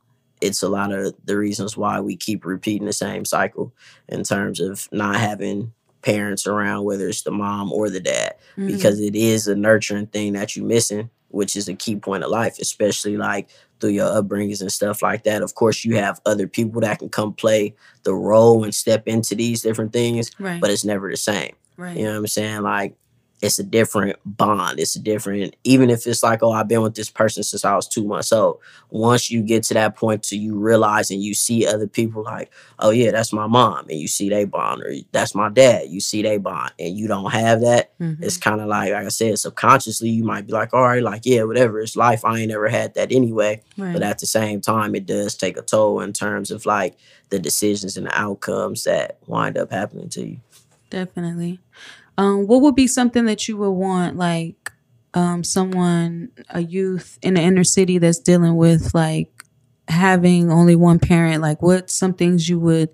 [0.41, 3.73] it's a lot of the reasons why we keep repeating the same cycle
[4.09, 8.69] in terms of not having parents around, whether it's the mom or the dad, Mhm.
[8.69, 11.11] because it is a nurturing thing that you're missing.
[11.33, 15.23] which is a key point of life, especially like through your upbringings and stuff like
[15.23, 15.43] that.
[15.43, 19.37] Of course, you have other people that can come play the role and step into
[19.37, 20.61] these different things, Right.
[20.61, 21.53] but it's never the same.
[21.77, 21.97] right.
[21.97, 22.63] You know what I'm saying?
[22.63, 22.97] Like
[23.43, 24.79] it's a different bond.
[24.79, 27.75] It's a different, even if it's like, oh, I've been with this person since I
[27.75, 28.59] was two months old.
[28.91, 32.51] Once you get to that point to you realize and you see other people like,
[32.81, 36.01] oh yeah, that's my mom, and you see they bond, or that's my dad, you
[36.01, 38.23] see they bond, and you don't have that, Mhm.
[38.23, 41.23] it's kind of like, like I said, subconsciously you might be like, all right, like
[41.25, 42.25] yeah, whatever, it's life.
[42.25, 43.63] I ain't ever had that anyway.
[43.79, 43.93] right.
[43.95, 46.97] But at the same time, it does take a toll in terms of like
[47.31, 50.37] the decisions and the outcomes that wind up happening to you.
[50.91, 51.61] Definitely.
[52.21, 54.71] Um, what would be something that you would want, like,
[55.15, 59.47] um, someone, a youth in the inner city that's dealing with like
[59.89, 61.41] having only one parent?
[61.41, 62.91] Like, what some things you would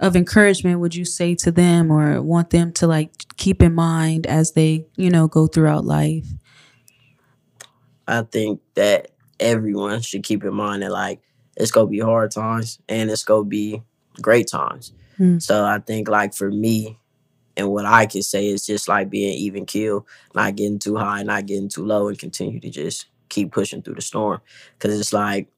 [0.00, 4.26] of encouragement would you say to them, or want them to like keep in mind
[4.26, 6.26] as they, you know, go throughout life?
[8.08, 11.20] I think that everyone should keep in mind that like
[11.56, 13.84] it's gonna be hard times and it's gonna be
[14.20, 14.92] great times.
[15.20, 15.40] Mm.
[15.40, 16.98] So I think like for me
[17.56, 21.22] and what I can say is just like being even keel, not getting too high,
[21.22, 24.40] not getting too low, and continue to just keep pushing through the storm.
[24.78, 25.48] Cause it's like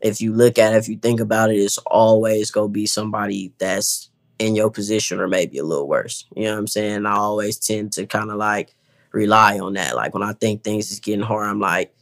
[0.00, 3.52] if you look at it, if you think about it, it's always gonna be somebody
[3.58, 6.26] that's in your position or maybe a little worse.
[6.36, 7.06] You know what I'm saying?
[7.06, 8.74] I always tend to kind of like
[9.12, 9.96] rely on that.
[9.96, 11.92] Like when I think things is getting hard, I'm like,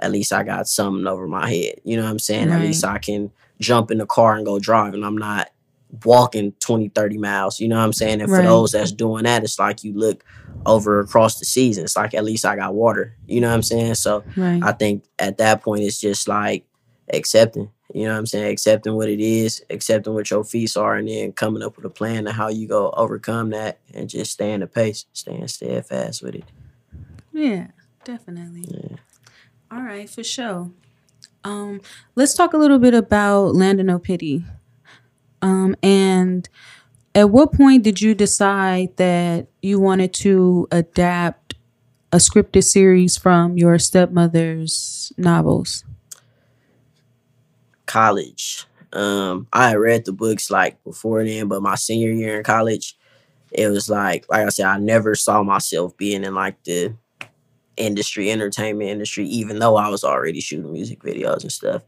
[0.00, 1.80] at least I got something over my head.
[1.84, 2.50] You know what I'm saying?
[2.50, 5.50] At least I can jump in the car and go drive and I'm not
[6.04, 7.60] walking 20, 30 miles.
[7.60, 8.20] You know what I'm saying?
[8.20, 10.24] And for those that's doing that, it's like you look
[10.66, 11.84] over across the season.
[11.84, 13.16] It's like at least I got water.
[13.26, 13.94] You know what I'm saying?
[13.96, 14.62] So Right.
[14.62, 16.64] I think at that point it's just like
[17.12, 17.70] accepting.
[17.92, 18.50] You know what I'm saying?
[18.50, 21.90] Accepting what it is, accepting what your feats are, and then coming up with a
[21.90, 26.34] plan of how you go overcome that and just staying the pace, staying steadfast with
[26.36, 26.44] it.
[27.32, 27.68] Yeah,
[28.04, 28.64] definitely.
[28.68, 28.96] Yeah.
[29.70, 30.70] All right, for sure.
[31.44, 31.82] Um,
[32.16, 34.44] let's talk a little bit about Land of No Pity.
[35.44, 36.48] Um, and
[37.14, 41.54] at what point did you decide that you wanted to adapt
[42.12, 45.84] a scripted series from your stepmother's novels?
[47.86, 48.66] college.
[48.92, 52.96] Um, I had read the books like before then, but my senior year in college,
[53.52, 56.96] it was like, like I said, I never saw myself being in like the
[57.76, 61.82] industry, entertainment industry, even though I was already shooting music videos and stuff.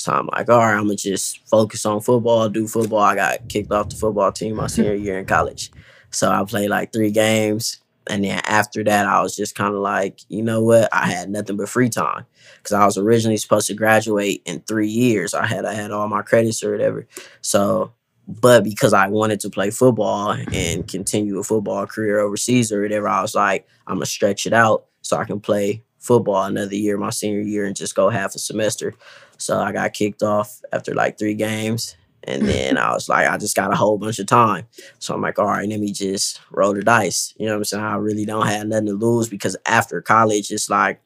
[0.00, 3.00] So I'm like, all right, I'm gonna just focus on football, do football.
[3.00, 5.70] I got kicked off the football team my senior year in college.
[6.10, 7.80] So I played like three games.
[8.08, 10.88] And then after that, I was just kind of like, you know what?
[10.90, 12.24] I had nothing but free time
[12.56, 15.34] because I was originally supposed to graduate in three years.
[15.34, 17.06] I had I had all my credits or whatever.
[17.42, 17.92] So,
[18.26, 23.06] but because I wanted to play football and continue a football career overseas or whatever,
[23.06, 26.96] I was like, I'm gonna stretch it out so I can play football another year,
[26.96, 28.94] my senior year, and just go half a semester.
[29.40, 31.96] So I got kicked off after like three games.
[32.24, 32.48] And hmm.
[32.48, 34.66] then I was like, I just got a whole bunch of time.
[34.98, 37.34] So I'm like, all right, let me just roll the dice.
[37.38, 37.84] You know what I'm saying?
[37.84, 41.00] I really don't have nothing to lose because after college, it's like,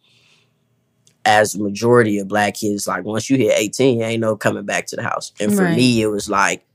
[1.24, 4.66] as the majority of black kids, like once you hit 18, you ain't no coming
[4.66, 5.32] back to the house.
[5.40, 5.76] And for Right.
[5.76, 6.66] me, it was like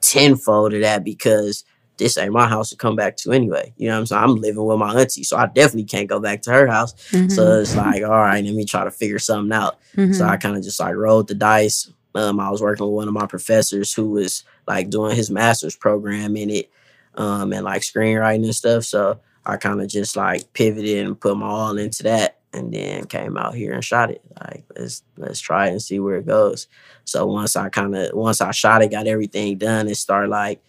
[0.00, 1.64] tenfold of that because
[1.96, 3.72] this ain't my house to come back to anyway.
[3.76, 4.22] You know what I'm saying?
[4.22, 6.94] I'm living with my auntie, so I definitely can't go back to her house.
[7.30, 9.78] So it's like, all right, let me try to figure something out.
[9.96, 10.14] Mhm.
[10.14, 11.88] So I kind of just like rolled the dice.
[12.16, 15.76] Um, I was working with one of my professors who was like doing his master's
[15.76, 16.70] program in it,
[17.16, 18.84] um, and like screenwriting and stuff.
[18.84, 23.04] So I kind of just like pivoted and put my all into that, and then
[23.06, 24.22] came out here and shot it.
[24.40, 26.66] Like let's let's try it and see where it goes.
[27.04, 30.60] So once I kind of once I shot it, got everything done, it started like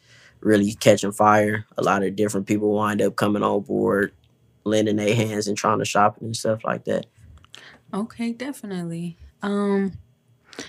[0.45, 1.65] really catching fire.
[1.77, 4.13] A lot of different people wind up coming on board,
[4.63, 7.07] lending their hands and trying to shop it and stuff like that.
[7.93, 9.17] Okay, definitely.
[9.41, 9.93] Um,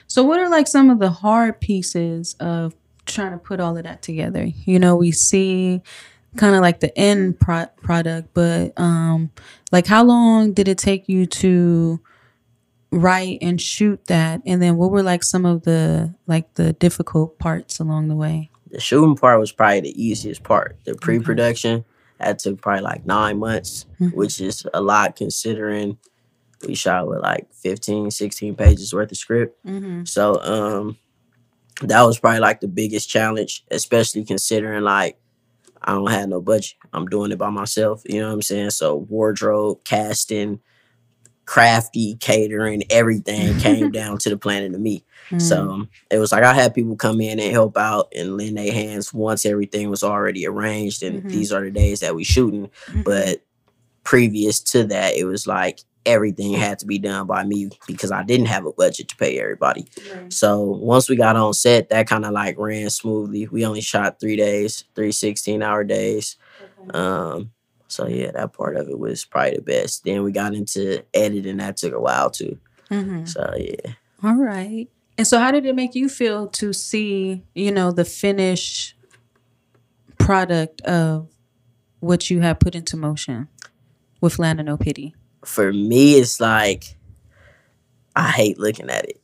[0.06, 3.84] so what are like some of the hard pieces of trying to put all of
[3.84, 4.44] that together?
[4.64, 5.82] You know, we see
[6.36, 9.30] kind of like the end pro- product, but um,
[9.72, 12.00] like how long did it take you to
[12.90, 14.40] write and shoot that?
[14.46, 18.50] And then what were like some of the like the difficult parts along the way?
[18.76, 20.76] The shooting part was probably the easiest part.
[20.84, 21.86] The pre-production
[22.20, 24.12] that took probably like nine months, Mhm.
[24.14, 25.96] which is a lot considering
[26.68, 29.56] we shot with like 15, 16 pages worth of script.
[29.66, 30.04] Mm-hmm.
[30.04, 30.98] So um
[31.80, 35.16] that was probably like the biggest challenge, especially considering like
[35.80, 36.74] I don't have no budget.
[36.92, 38.02] I'm doing it by myself.
[38.04, 38.70] You know what I'm saying?
[38.70, 40.60] So wardrobe, casting,
[41.46, 45.02] crafty, catering, everything came down to the planet of me.
[45.26, 45.38] Mm-hmm.
[45.38, 48.72] So it was like I had people come in and help out and lend their
[48.72, 51.30] hands once everything was already arranged and Mhm.
[51.30, 52.70] these are the days that we shooting.
[52.86, 53.02] Mm-hmm.
[53.02, 53.42] But
[54.04, 58.22] previous to that, it was like everything had to be done by me because I
[58.22, 59.86] didn't have a budget to pay everybody.
[60.28, 63.48] So once we got on set, that kind of like ran smoothly.
[63.48, 66.36] We only shot three days, three 16 hour days.
[66.90, 67.50] Um,
[67.88, 70.04] so yeah, that part of it was probably the best.
[70.04, 71.56] Then we got into editing.
[71.56, 72.58] That took a while too.
[72.90, 73.24] Mm-hmm.
[73.24, 73.92] So yeah.
[74.22, 74.88] All right.
[75.18, 78.94] And so, how did it make you feel to see, you know, the finished
[80.18, 81.28] product of
[82.00, 83.48] what you had put into motion
[84.20, 85.14] with Land of No Pity?
[85.44, 86.96] For me, it's like
[88.14, 89.20] I hate looking at it.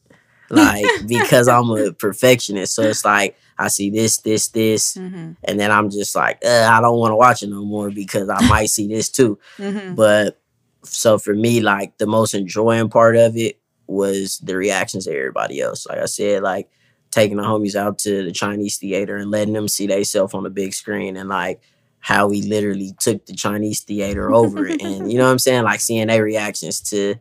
[0.50, 2.74] Like because I'm a perfectionist.
[2.74, 5.32] So it's like I see this, this, this, Mm-hmm.
[5.44, 8.28] and then I'm just like, uh, I don't want to watch it no more because
[8.28, 9.38] I might see this too.
[9.58, 9.94] Mm-hmm.
[9.94, 10.38] But
[10.84, 15.60] so for me, like the most enjoying part of it was the reactions of everybody
[15.60, 15.86] else.
[15.86, 16.68] Like I said, like
[17.10, 20.50] taking the homies out to the Chinese theater and letting them see themselves on the
[20.50, 21.60] big screen and like
[22.00, 24.82] how we literally took the Chinese theater over it.
[24.82, 25.64] And you know what I'm saying?
[25.64, 27.16] Like seeing their reactions to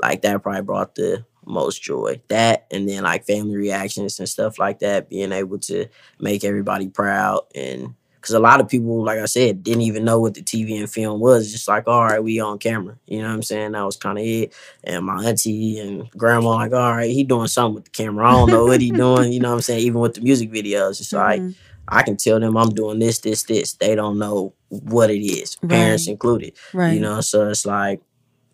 [0.00, 2.20] like that probably brought the most joy.
[2.28, 5.86] That and then like family reactions and stuff like that, being able to
[6.18, 10.18] make everybody proud and because a lot of people, like I said, didn't even know
[10.18, 11.52] what the TV and film was.
[11.52, 12.96] Just like, all right, we on camera.
[13.06, 13.72] You know what I'm saying?
[13.72, 14.54] That was kind of it.
[14.82, 18.26] And my auntie and grandma, like, all right, he doing something with the camera.
[18.26, 19.30] I don't know what he doing.
[19.30, 19.80] You know what I'm saying?
[19.80, 21.54] Even with the music videos, it's like Mhm.
[21.86, 23.74] I can tell them I'm doing this, this, this.
[23.74, 26.54] They don't know what it is, parents included.
[26.72, 26.94] Right.
[26.94, 28.00] You know, so it's like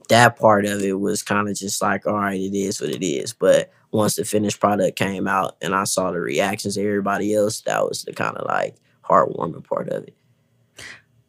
[0.09, 3.07] that part of it was kind of just like, all right, it is what it
[3.07, 3.33] is.
[3.33, 7.61] But once the finished product came out and I saw the reactions of everybody else,
[7.61, 8.75] that was the kind of like
[9.11, 10.15] heartwarming part of it.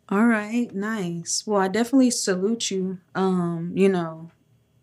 [0.09, 1.43] All right, nice.
[1.47, 2.99] Well, I definitely salute you.
[3.15, 4.29] Um, you know,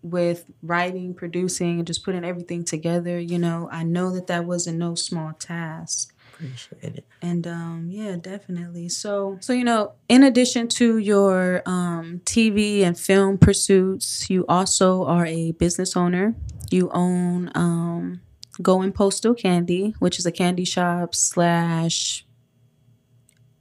[0.03, 3.19] with writing, producing, and just putting everything together.
[3.19, 6.15] You know, I know that that was a no small task.
[6.33, 7.05] Appreciate it.
[7.21, 8.89] And um, yeah, definitely.
[8.89, 15.05] So, so you know, in addition to your um, TV and film pursuits, you also
[15.05, 16.35] are a business owner.
[16.71, 18.21] You own um,
[18.63, 22.25] Going Postal Candy, which is a candy shop slash.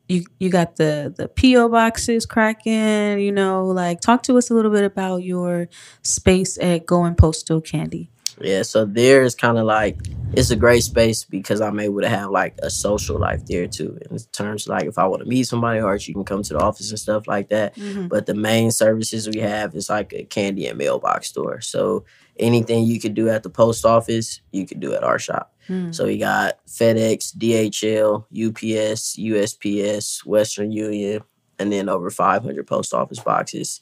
[0.10, 3.20] You you got the the PO boxes cracking.
[3.20, 5.70] You know, like talk to us a little bit about your
[6.02, 8.10] space at Going Postal Candy.
[8.40, 10.00] Yeah, so there is kind of like
[10.34, 13.98] it's a great space because I'm able to have like a social life there too.
[14.10, 16.54] In terms of like if I want to meet somebody or you can come to
[16.54, 17.76] the office and stuff like that.
[17.76, 18.08] Mm-hmm.
[18.08, 21.62] But the main services we have is like a candy and mailbox store.
[21.62, 22.06] So
[22.38, 25.54] anything you could do at the post office, you could do at our shop.
[25.68, 25.94] Mm.
[25.94, 31.24] So we got FedEx, DHL, UPS, USPS, Western Union,
[31.60, 33.82] and then over 500 post office boxes.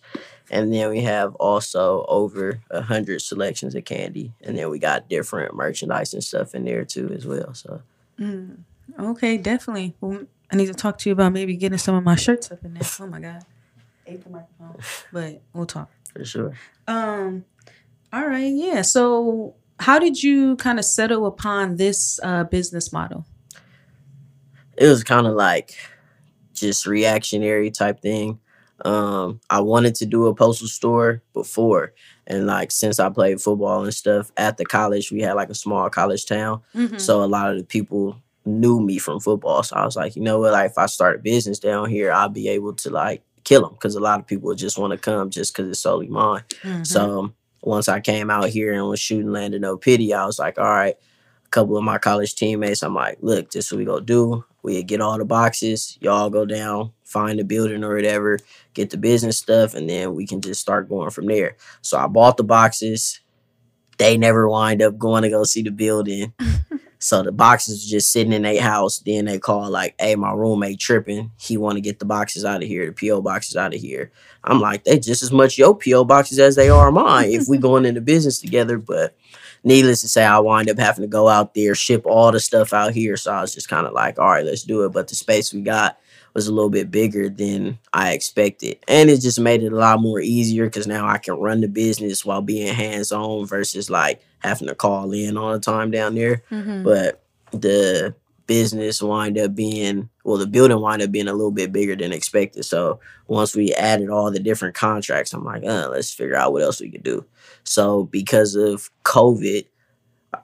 [0.49, 4.33] And then we have also over 100 selections of candy.
[4.41, 7.53] And then we got different merchandise and stuff in there too as well.
[7.53, 7.81] So
[8.19, 8.59] Mm.
[8.97, 9.93] Okay, definitely.
[9.99, 10.21] Well,
[10.51, 12.73] I need to talk to you about maybe getting some of my shirts up in
[12.75, 12.83] there.
[12.99, 13.43] Oh my god,
[14.07, 14.77] ate the microphone.
[15.11, 15.89] But we'll talk.
[16.13, 16.53] for sure.
[16.87, 17.43] Um.
[18.13, 18.53] All right.
[18.53, 18.83] Yeah.
[18.83, 23.25] So, how did you kind of settle upon this uh, business model?
[24.77, 25.73] it was kind of like
[26.53, 28.37] just reactionary type thing.
[28.83, 31.93] Um, I wanted to do a postal store before,
[32.27, 35.55] and like since I played football and stuff at the college, we had like a
[35.55, 36.97] small college town, Mm-hmm.
[36.97, 39.63] so a lot of the people knew me from football.
[39.63, 42.11] So I was like, you know what, like if I start a business down here,
[42.11, 44.97] I'll be able to like kill them because a lot of people just want to
[44.97, 46.43] come just because it's solely mine.
[46.63, 46.83] Mm-hmm.
[46.83, 47.35] So um,
[47.65, 50.57] once I came out here and was shooting Land of No Pity, I was like,
[50.57, 50.95] all right,
[51.45, 54.45] a couple of my college teammates, I'm like, look, this is what we gonna do.
[54.63, 58.39] We get all the boxes, y'all go down, find the building or whatever,
[58.73, 61.55] get the business stuff, and then we can just start going from there.
[61.81, 63.19] So I bought the boxes.
[63.97, 66.33] They never wind up going to go see the building.
[67.05, 68.97] So the boxes was just sitting in their house.
[68.97, 71.29] Then they call like, "Hey, my roommate tripping.
[71.39, 74.11] He want to get the boxes out of here, the PO boxes out of here."
[74.43, 77.29] I'm like, "They just as much your PO boxes as they are mine.
[77.29, 79.15] if we going into business together." But
[79.63, 82.73] needless to say, I wind up having to go out there, ship all the stuff
[82.73, 83.17] out here.
[83.17, 85.53] So I was just kind of like, "All right, let's do it." But the space
[85.53, 85.99] we got
[86.35, 90.01] was a little bit bigger than I expected, and it just made it a lot
[90.01, 94.21] more easier because now I can run the business while being hands on versus like
[94.39, 96.43] having to call in all the time down there.
[96.51, 96.83] Mm-hmm.
[96.83, 98.13] but the
[98.47, 102.11] business wind up being well the building wind up being a little bit bigger than
[102.11, 102.63] expected.
[102.63, 106.61] So once we added all the different contracts i'm like uh, let's figure out what
[106.61, 107.25] else we could do.
[107.63, 109.65] So because of covid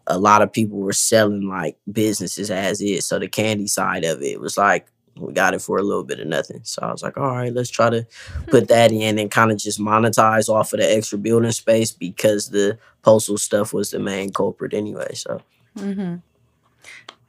[0.07, 3.05] a lot of people were selling like businesses as is.
[3.05, 4.87] So the candy side of it was like
[5.21, 7.53] we got it for a little bit of nothing so i was like all right
[7.53, 8.05] let's try to
[8.47, 12.49] put that in and kind of just monetize off of the extra building space because
[12.49, 15.41] the postal stuff was the main culprit anyway so
[15.77, 16.15] Mm-hmm.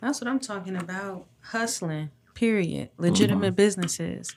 [0.01, 1.26] That's what I'm talking about.
[1.43, 2.11] Hustling.
[2.34, 2.90] Period.
[2.99, 4.34] Legitimate businesses.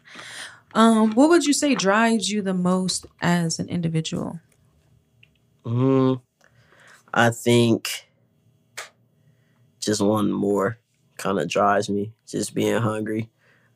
[0.73, 4.39] Um, what would you say drives you the most as an individual?
[5.65, 6.21] Mm,
[7.13, 8.07] I think
[9.79, 10.77] just one more
[11.17, 12.11] kind of drives me.
[12.27, 13.29] Just being hungry,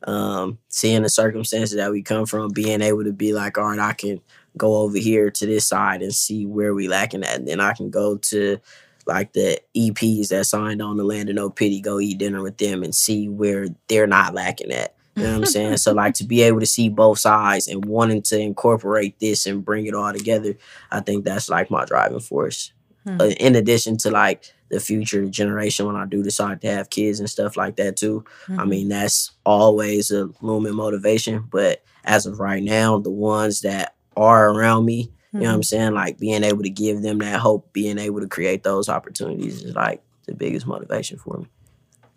[0.04, 3.78] um, seeing the circumstances that we come from, being able to be like, all right,
[3.78, 4.20] I can
[4.56, 7.72] go over here to this side and see where we lacking at, and then I
[7.72, 8.58] can go to
[9.06, 12.58] like the EPs that signed on the land of no pity, go eat dinner with
[12.58, 14.94] them and see where they're not lacking at.
[15.16, 15.76] You know what I'm saying?
[15.78, 19.64] so like to be able to see both sides and wanting to incorporate this and
[19.64, 20.54] bring it all together,
[20.90, 22.72] I think that's like my driving force.
[23.04, 23.20] Hmm.
[23.20, 27.18] Uh, in addition to like the future generation when I do decide to have kids
[27.18, 28.24] and stuff like that too.
[28.48, 28.68] I Mhm.
[28.68, 31.44] mean, that's always a looming motivation.
[31.50, 35.62] But as of right now, the ones that are around me, you know what I'm
[35.62, 35.94] saying?
[35.94, 39.74] Like being able to give them that hope, being able to create those opportunities is
[39.74, 41.46] like the biggest motivation for me.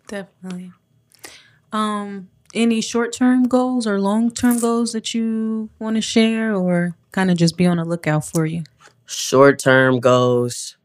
[0.06, 0.72] Definitely.
[1.72, 6.96] Um, any short term goals or long term goals that you want to share, or
[7.10, 8.62] kind of just be on the lookout for you?
[9.06, 10.76] Short term goals.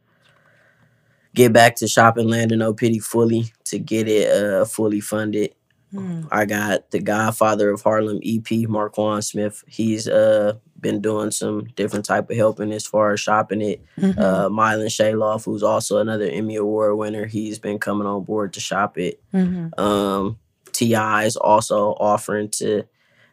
[1.36, 5.54] Get back to shopping Land of No Pity fully to get it uh fully funded.
[5.92, 6.24] Hmm.
[6.32, 9.64] I got the Godfather of Harlem EP, Markuann Smith.
[9.68, 13.84] He's uh been doing some different type of helping as far as shopping it.
[13.98, 14.18] Mhm.
[14.18, 18.60] Uh Mylan Shaloff, who's also another Emmy Award winner, he's been coming on board to
[18.60, 19.22] shop it.
[19.34, 19.78] Mhm.
[19.80, 20.40] Um
[20.74, 22.84] TI is also offering to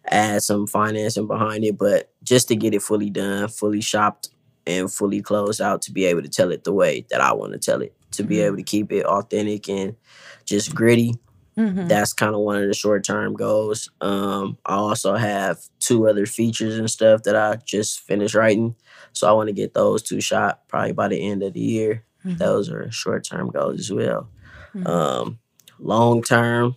[0.08, 4.28] add some financing behind it, but just to get it fully done, fully shopped
[4.66, 7.52] and fully closed out to be able to tell it the way that I want
[7.52, 8.44] to tell it, to be Mhm.
[8.46, 9.94] able to keep it authentic and
[10.44, 11.14] just gritty
[11.56, 11.88] Mhm.
[11.88, 13.88] that's kind of one of the short term goals.
[14.02, 18.74] Um, I also have two other features and stuff that I just finished writing,
[19.14, 22.04] so I want to get those two shot probably by the end of the year.
[22.26, 22.38] Mhm.
[22.38, 24.28] Those are short term goals as well.
[24.74, 24.86] Mhm.
[24.86, 25.38] Um,
[25.78, 26.76] long term,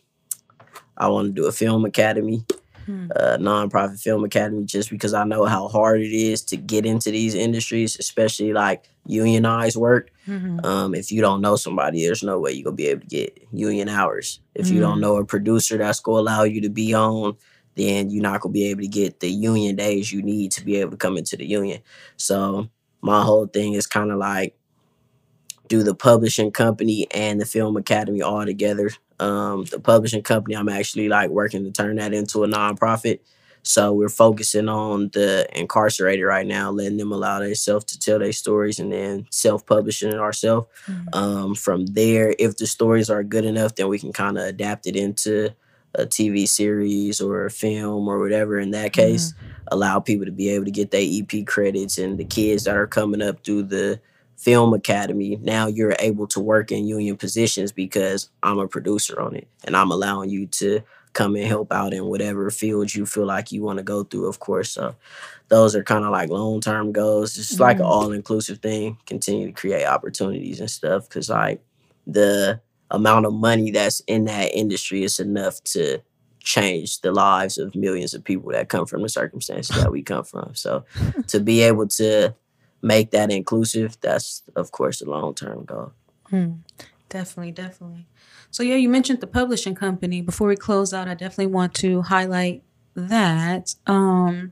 [0.97, 2.45] I want to do a film academy,
[2.89, 3.11] Hmm.
[3.15, 7.11] a nonprofit film academy, just because I know how hard it is to get into
[7.11, 10.09] these industries, especially like unionized work.
[10.27, 10.65] Mhm.
[10.65, 13.37] Um, if you don't know somebody, there's no way you're gonna be able to get
[13.53, 14.39] union hours.
[14.55, 14.81] If you Mm.
[14.81, 17.35] don't know a producer that's gonna allow you to be on,
[17.75, 20.77] then you're not gonna be able to get the union days you need to be
[20.77, 21.81] able to come into the union.
[22.17, 22.69] So
[23.01, 24.55] my whole thing is kind of like
[25.67, 28.89] do the publishing company and the film academy all together.
[29.19, 33.19] Um, the publishing company, I'm actually like working to turn that into a nonprofit.
[33.61, 38.31] So we're focusing on the incarcerated right now, letting them allow themselves to tell their
[38.31, 40.67] stories and then self-publishing it ourselves.
[40.87, 41.15] Mhm.
[41.15, 44.87] Um, from there, if the stories are good enough, then we can kind of adapt
[44.87, 45.49] it into
[45.95, 48.59] a TV series or a film or whatever.
[48.59, 49.33] In that case,
[49.71, 52.87] allow people to be able to get their EP credits and the kids that are
[52.87, 53.99] coming up through the
[54.39, 55.37] film academy.
[55.41, 59.75] Now you're able to work in union positions because I'm a producer on it and
[59.75, 60.79] I'm allowing you to
[61.11, 64.27] come and help out in whatever field you feel like you want to go through,
[64.27, 64.71] of course.
[64.71, 64.95] So
[65.49, 67.37] those are kind of like long term goals.
[67.37, 67.91] It's like an mm-hmm.
[67.91, 68.97] all inclusive thing.
[69.05, 71.61] Continue to create opportunities and stuff because like
[72.07, 72.61] the
[72.91, 76.01] amount of money that's in that industry is enough to
[76.39, 80.23] change the lives of millions of people that come from the circumstances that we come
[80.23, 80.55] from.
[80.55, 80.85] So
[81.27, 82.33] to be able to
[82.81, 85.91] make that inclusive, that's of course a long term goal.
[86.29, 86.53] Hmm.
[87.09, 88.05] Definitely, definitely.
[88.51, 90.21] So yeah, you mentioned the publishing company.
[90.21, 92.63] Before we close out, I definitely want to highlight
[92.95, 93.75] that.
[93.87, 94.51] Um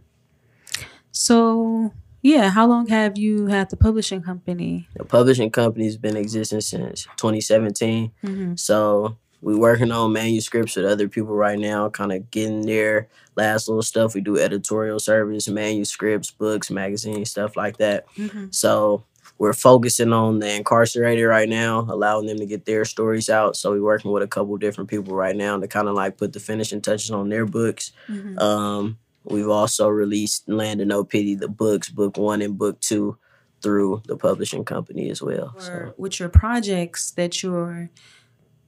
[1.11, 4.87] so yeah, how long have you had the publishing company?
[4.95, 8.11] The publishing company's been existing since 2017.
[8.23, 8.55] Mm-hmm.
[8.55, 13.67] So we working on manuscripts with other people right now, kind of getting their last
[13.67, 14.15] little stuff.
[14.15, 18.07] We do editorial service, manuscripts, books, magazines, stuff like that.
[18.15, 18.47] Mm-hmm.
[18.51, 19.03] So
[19.37, 23.55] we're focusing on the incarcerated right now, allowing them to get their stories out.
[23.55, 26.33] So we're working with a couple different people right now to kind of like put
[26.33, 27.91] the finishing touches on their books.
[28.07, 28.39] Mm-hmm.
[28.39, 33.17] Um, we've also released Land of No Pity, the books, book one and book two,
[33.61, 35.53] through the publishing company as well.
[35.55, 37.89] or So with your projects that you're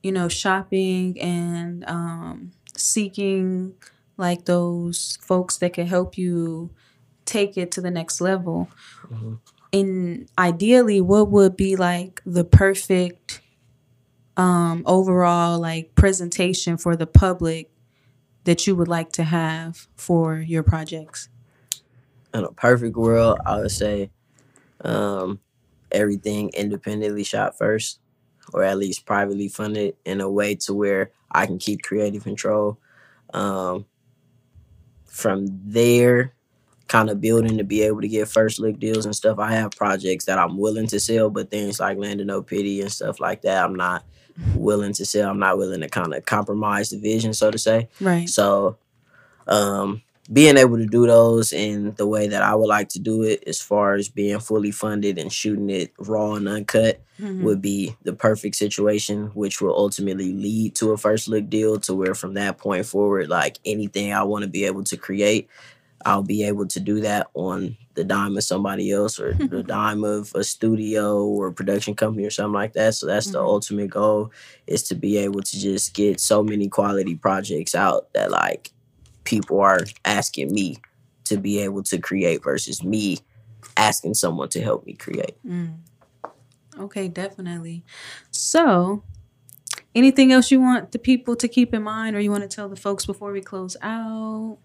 [0.04, 3.74] you know shopping and um seeking
[4.18, 6.70] like those folks that can help you
[7.26, 8.70] take it to the next level.
[9.12, 9.40] Mhm.
[9.72, 13.42] and ideally what would be like the perfect
[14.36, 17.70] um overall like presentation for the public
[18.46, 21.30] that you would like to have for your projects?
[22.34, 24.12] In a perfect world, I would say
[24.82, 25.40] um,
[25.92, 28.00] everything independently shot first,
[28.54, 32.80] or at least privately funded in a way to where I can keep creative control.
[33.34, 33.86] Um,
[35.06, 36.34] from there,
[36.88, 39.38] kind of building to be able to get first look deals and stuff.
[39.40, 42.82] I have projects that I'm willing to sell, but things like Land of No Pity
[42.82, 44.04] and stuff like that, I'm not
[44.56, 45.30] willing to sell.
[45.30, 47.90] I'm not willing to kind of compromise the vision, so to say.
[48.02, 48.78] right So,
[49.48, 50.02] um,
[50.32, 53.44] being able to do those in the way that I would like to do it,
[53.48, 57.42] as far as being fully funded and shooting it raw and uncut, Mhm.
[57.42, 61.80] would be the perfect situation, which will ultimately lead to a first look deal.
[61.80, 65.48] To where from that point forward, like anything I want to be able to create,
[66.06, 70.04] I'll be able to do that on the dime of somebody else or the dime
[70.04, 72.94] of a studio or a production company or something like that.
[72.96, 73.46] So that's the Mhm.
[73.46, 74.32] ultimate goal
[74.68, 78.72] is to be able to just get so many quality projects out that like
[79.30, 80.78] people are asking me
[81.26, 83.20] to be able to create versus me
[83.78, 85.38] asking someone to help me create.
[85.46, 85.78] Mm.
[86.80, 87.84] Okay, definitely.
[88.32, 89.04] So,
[89.94, 92.68] anything else you want the people to keep in mind, or you want to tell
[92.68, 94.58] the folks before we close out?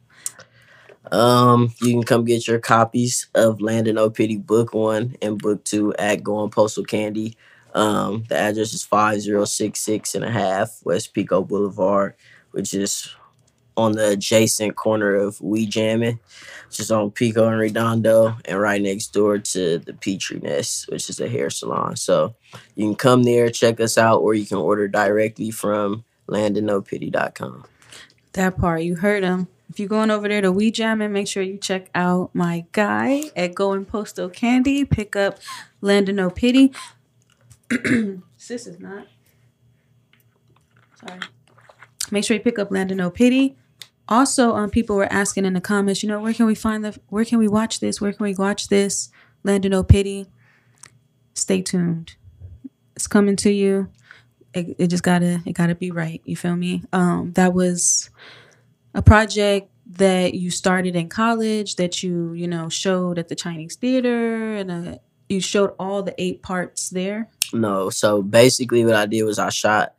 [1.13, 5.39] Um, you can come get your copies of Land of No Pity Book One and
[5.39, 7.37] Book Two at Going Postal Candy.
[7.75, 12.15] Um, the address is five zero six six and a half West Pico Boulevard,
[12.53, 13.15] which is
[13.77, 16.21] on the adjacent corner of We Jammin',
[16.69, 21.09] which is on Pico and Redondo, and right next door to the Petri Nest, which
[21.11, 21.97] is a hair salon.
[21.97, 22.35] So
[22.75, 27.65] you can come there, check us out, or you can order directly from landofnopity.com.
[28.33, 29.49] That part, you heard him.
[29.71, 33.25] If you're going over there to We Jammin', make sure you check out my guy
[33.35, 34.85] at Going Postal Candy.
[34.85, 35.39] Pick up
[35.81, 36.73] Land of No Pity.
[38.37, 39.07] Sis is not.
[41.01, 41.21] Sorry.
[42.11, 43.57] Make sure you pick up Land of No Pity.
[44.09, 46.99] Also, um, people were asking in the comments, you know, where can we find the,
[47.09, 48.01] where can we watch this?
[48.01, 49.11] Where can we watch this?
[49.43, 50.27] Land of No Pity.
[51.35, 52.17] Stay tuned.
[52.95, 53.91] It's coming to you
[54.55, 58.11] it, it just gotta it gotta be right you feel me um that was
[58.95, 63.77] a project that you started in college that you you know showed at the chinese
[63.77, 64.99] theater and uh,
[65.29, 69.49] you showed all the eight parts there No, so basically what I did was I
[69.49, 69.95] shot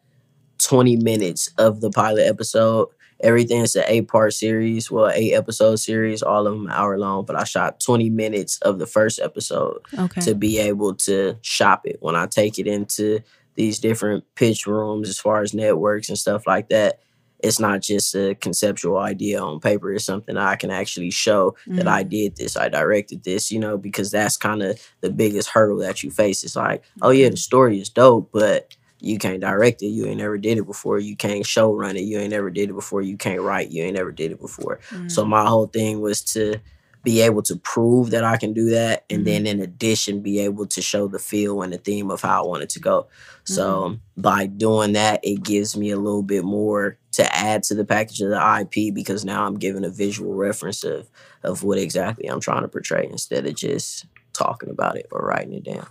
[0.59, 2.89] 20 minutes of the pilot episode.
[3.25, 7.25] Everything is an eight part series, well, eight episode series, all of them hour long,
[7.25, 11.81] but I shot 20 minutes of the first episode okay to be able to shop
[11.85, 11.97] it.
[12.01, 13.21] When I take it into
[13.55, 16.99] these different pitch rooms as far as networks and stuff like that,
[17.39, 19.91] it's not just a conceptual idea on paper.
[19.91, 22.09] It's something I can actually show that I mm-hmm.
[22.09, 26.03] did this, I directed this, you know, because that's kind of the biggest hurdle that
[26.03, 26.43] you face.
[26.43, 29.87] It's like, oh yeah, the story is dope, but you can't direct it.
[29.87, 30.99] You ain't never did it before.
[30.99, 32.01] You can't show run it.
[32.01, 33.01] You ain't never did it before.
[33.01, 33.71] You can't write.
[33.71, 34.79] You ain't never did it before.
[35.07, 35.29] So mm.
[35.29, 36.59] my whole thing was to
[37.05, 39.25] be able to prove that I can do that, and mm-hmm.
[39.25, 42.47] then in addition, be able to show the feel and the theme of how I
[42.47, 43.07] want it to go.
[43.43, 44.21] So mm-hmm.
[44.21, 48.21] by doing that, it gives me a little bit more to add to the package
[48.21, 51.07] of the IP because now I'm giving a visual reference of
[51.43, 55.53] of what exactly I'm trying to portray instead of just talking about it or writing
[55.53, 55.87] it down.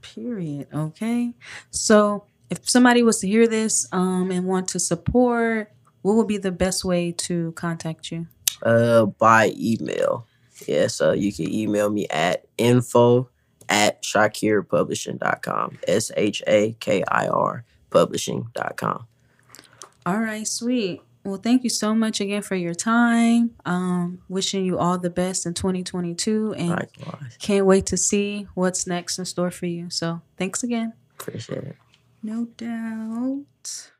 [0.00, 1.34] period okay
[1.70, 5.70] so if somebody was to hear this um and want to support
[6.02, 8.26] what would be the best way to contact you
[8.62, 10.26] Uh, by email.
[10.68, 13.28] Yeah, so you can email me at info
[13.68, 15.78] at shakirpublishing.com.
[15.88, 19.06] S H A K I R publishing.com.
[20.06, 21.00] All right, sweet.
[21.24, 23.52] Well, thank you so much again for your time.
[23.64, 27.36] Um, wishing you all the best in 2022 and Likewise.
[27.40, 29.88] can't wait to see what's next in store for you.
[29.88, 30.92] So, thanks again.
[31.18, 31.76] Appreciate it.
[32.24, 33.90] No doubt.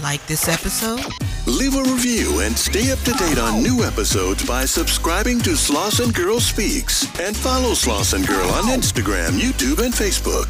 [0.00, 1.04] Like this episode?
[1.48, 6.14] Leave a review and stay up to date on new episodes by subscribing to Slauson
[6.14, 10.46] Girl Speaks and follow Slauson Girl on Instagram, YouTube, and Facebook.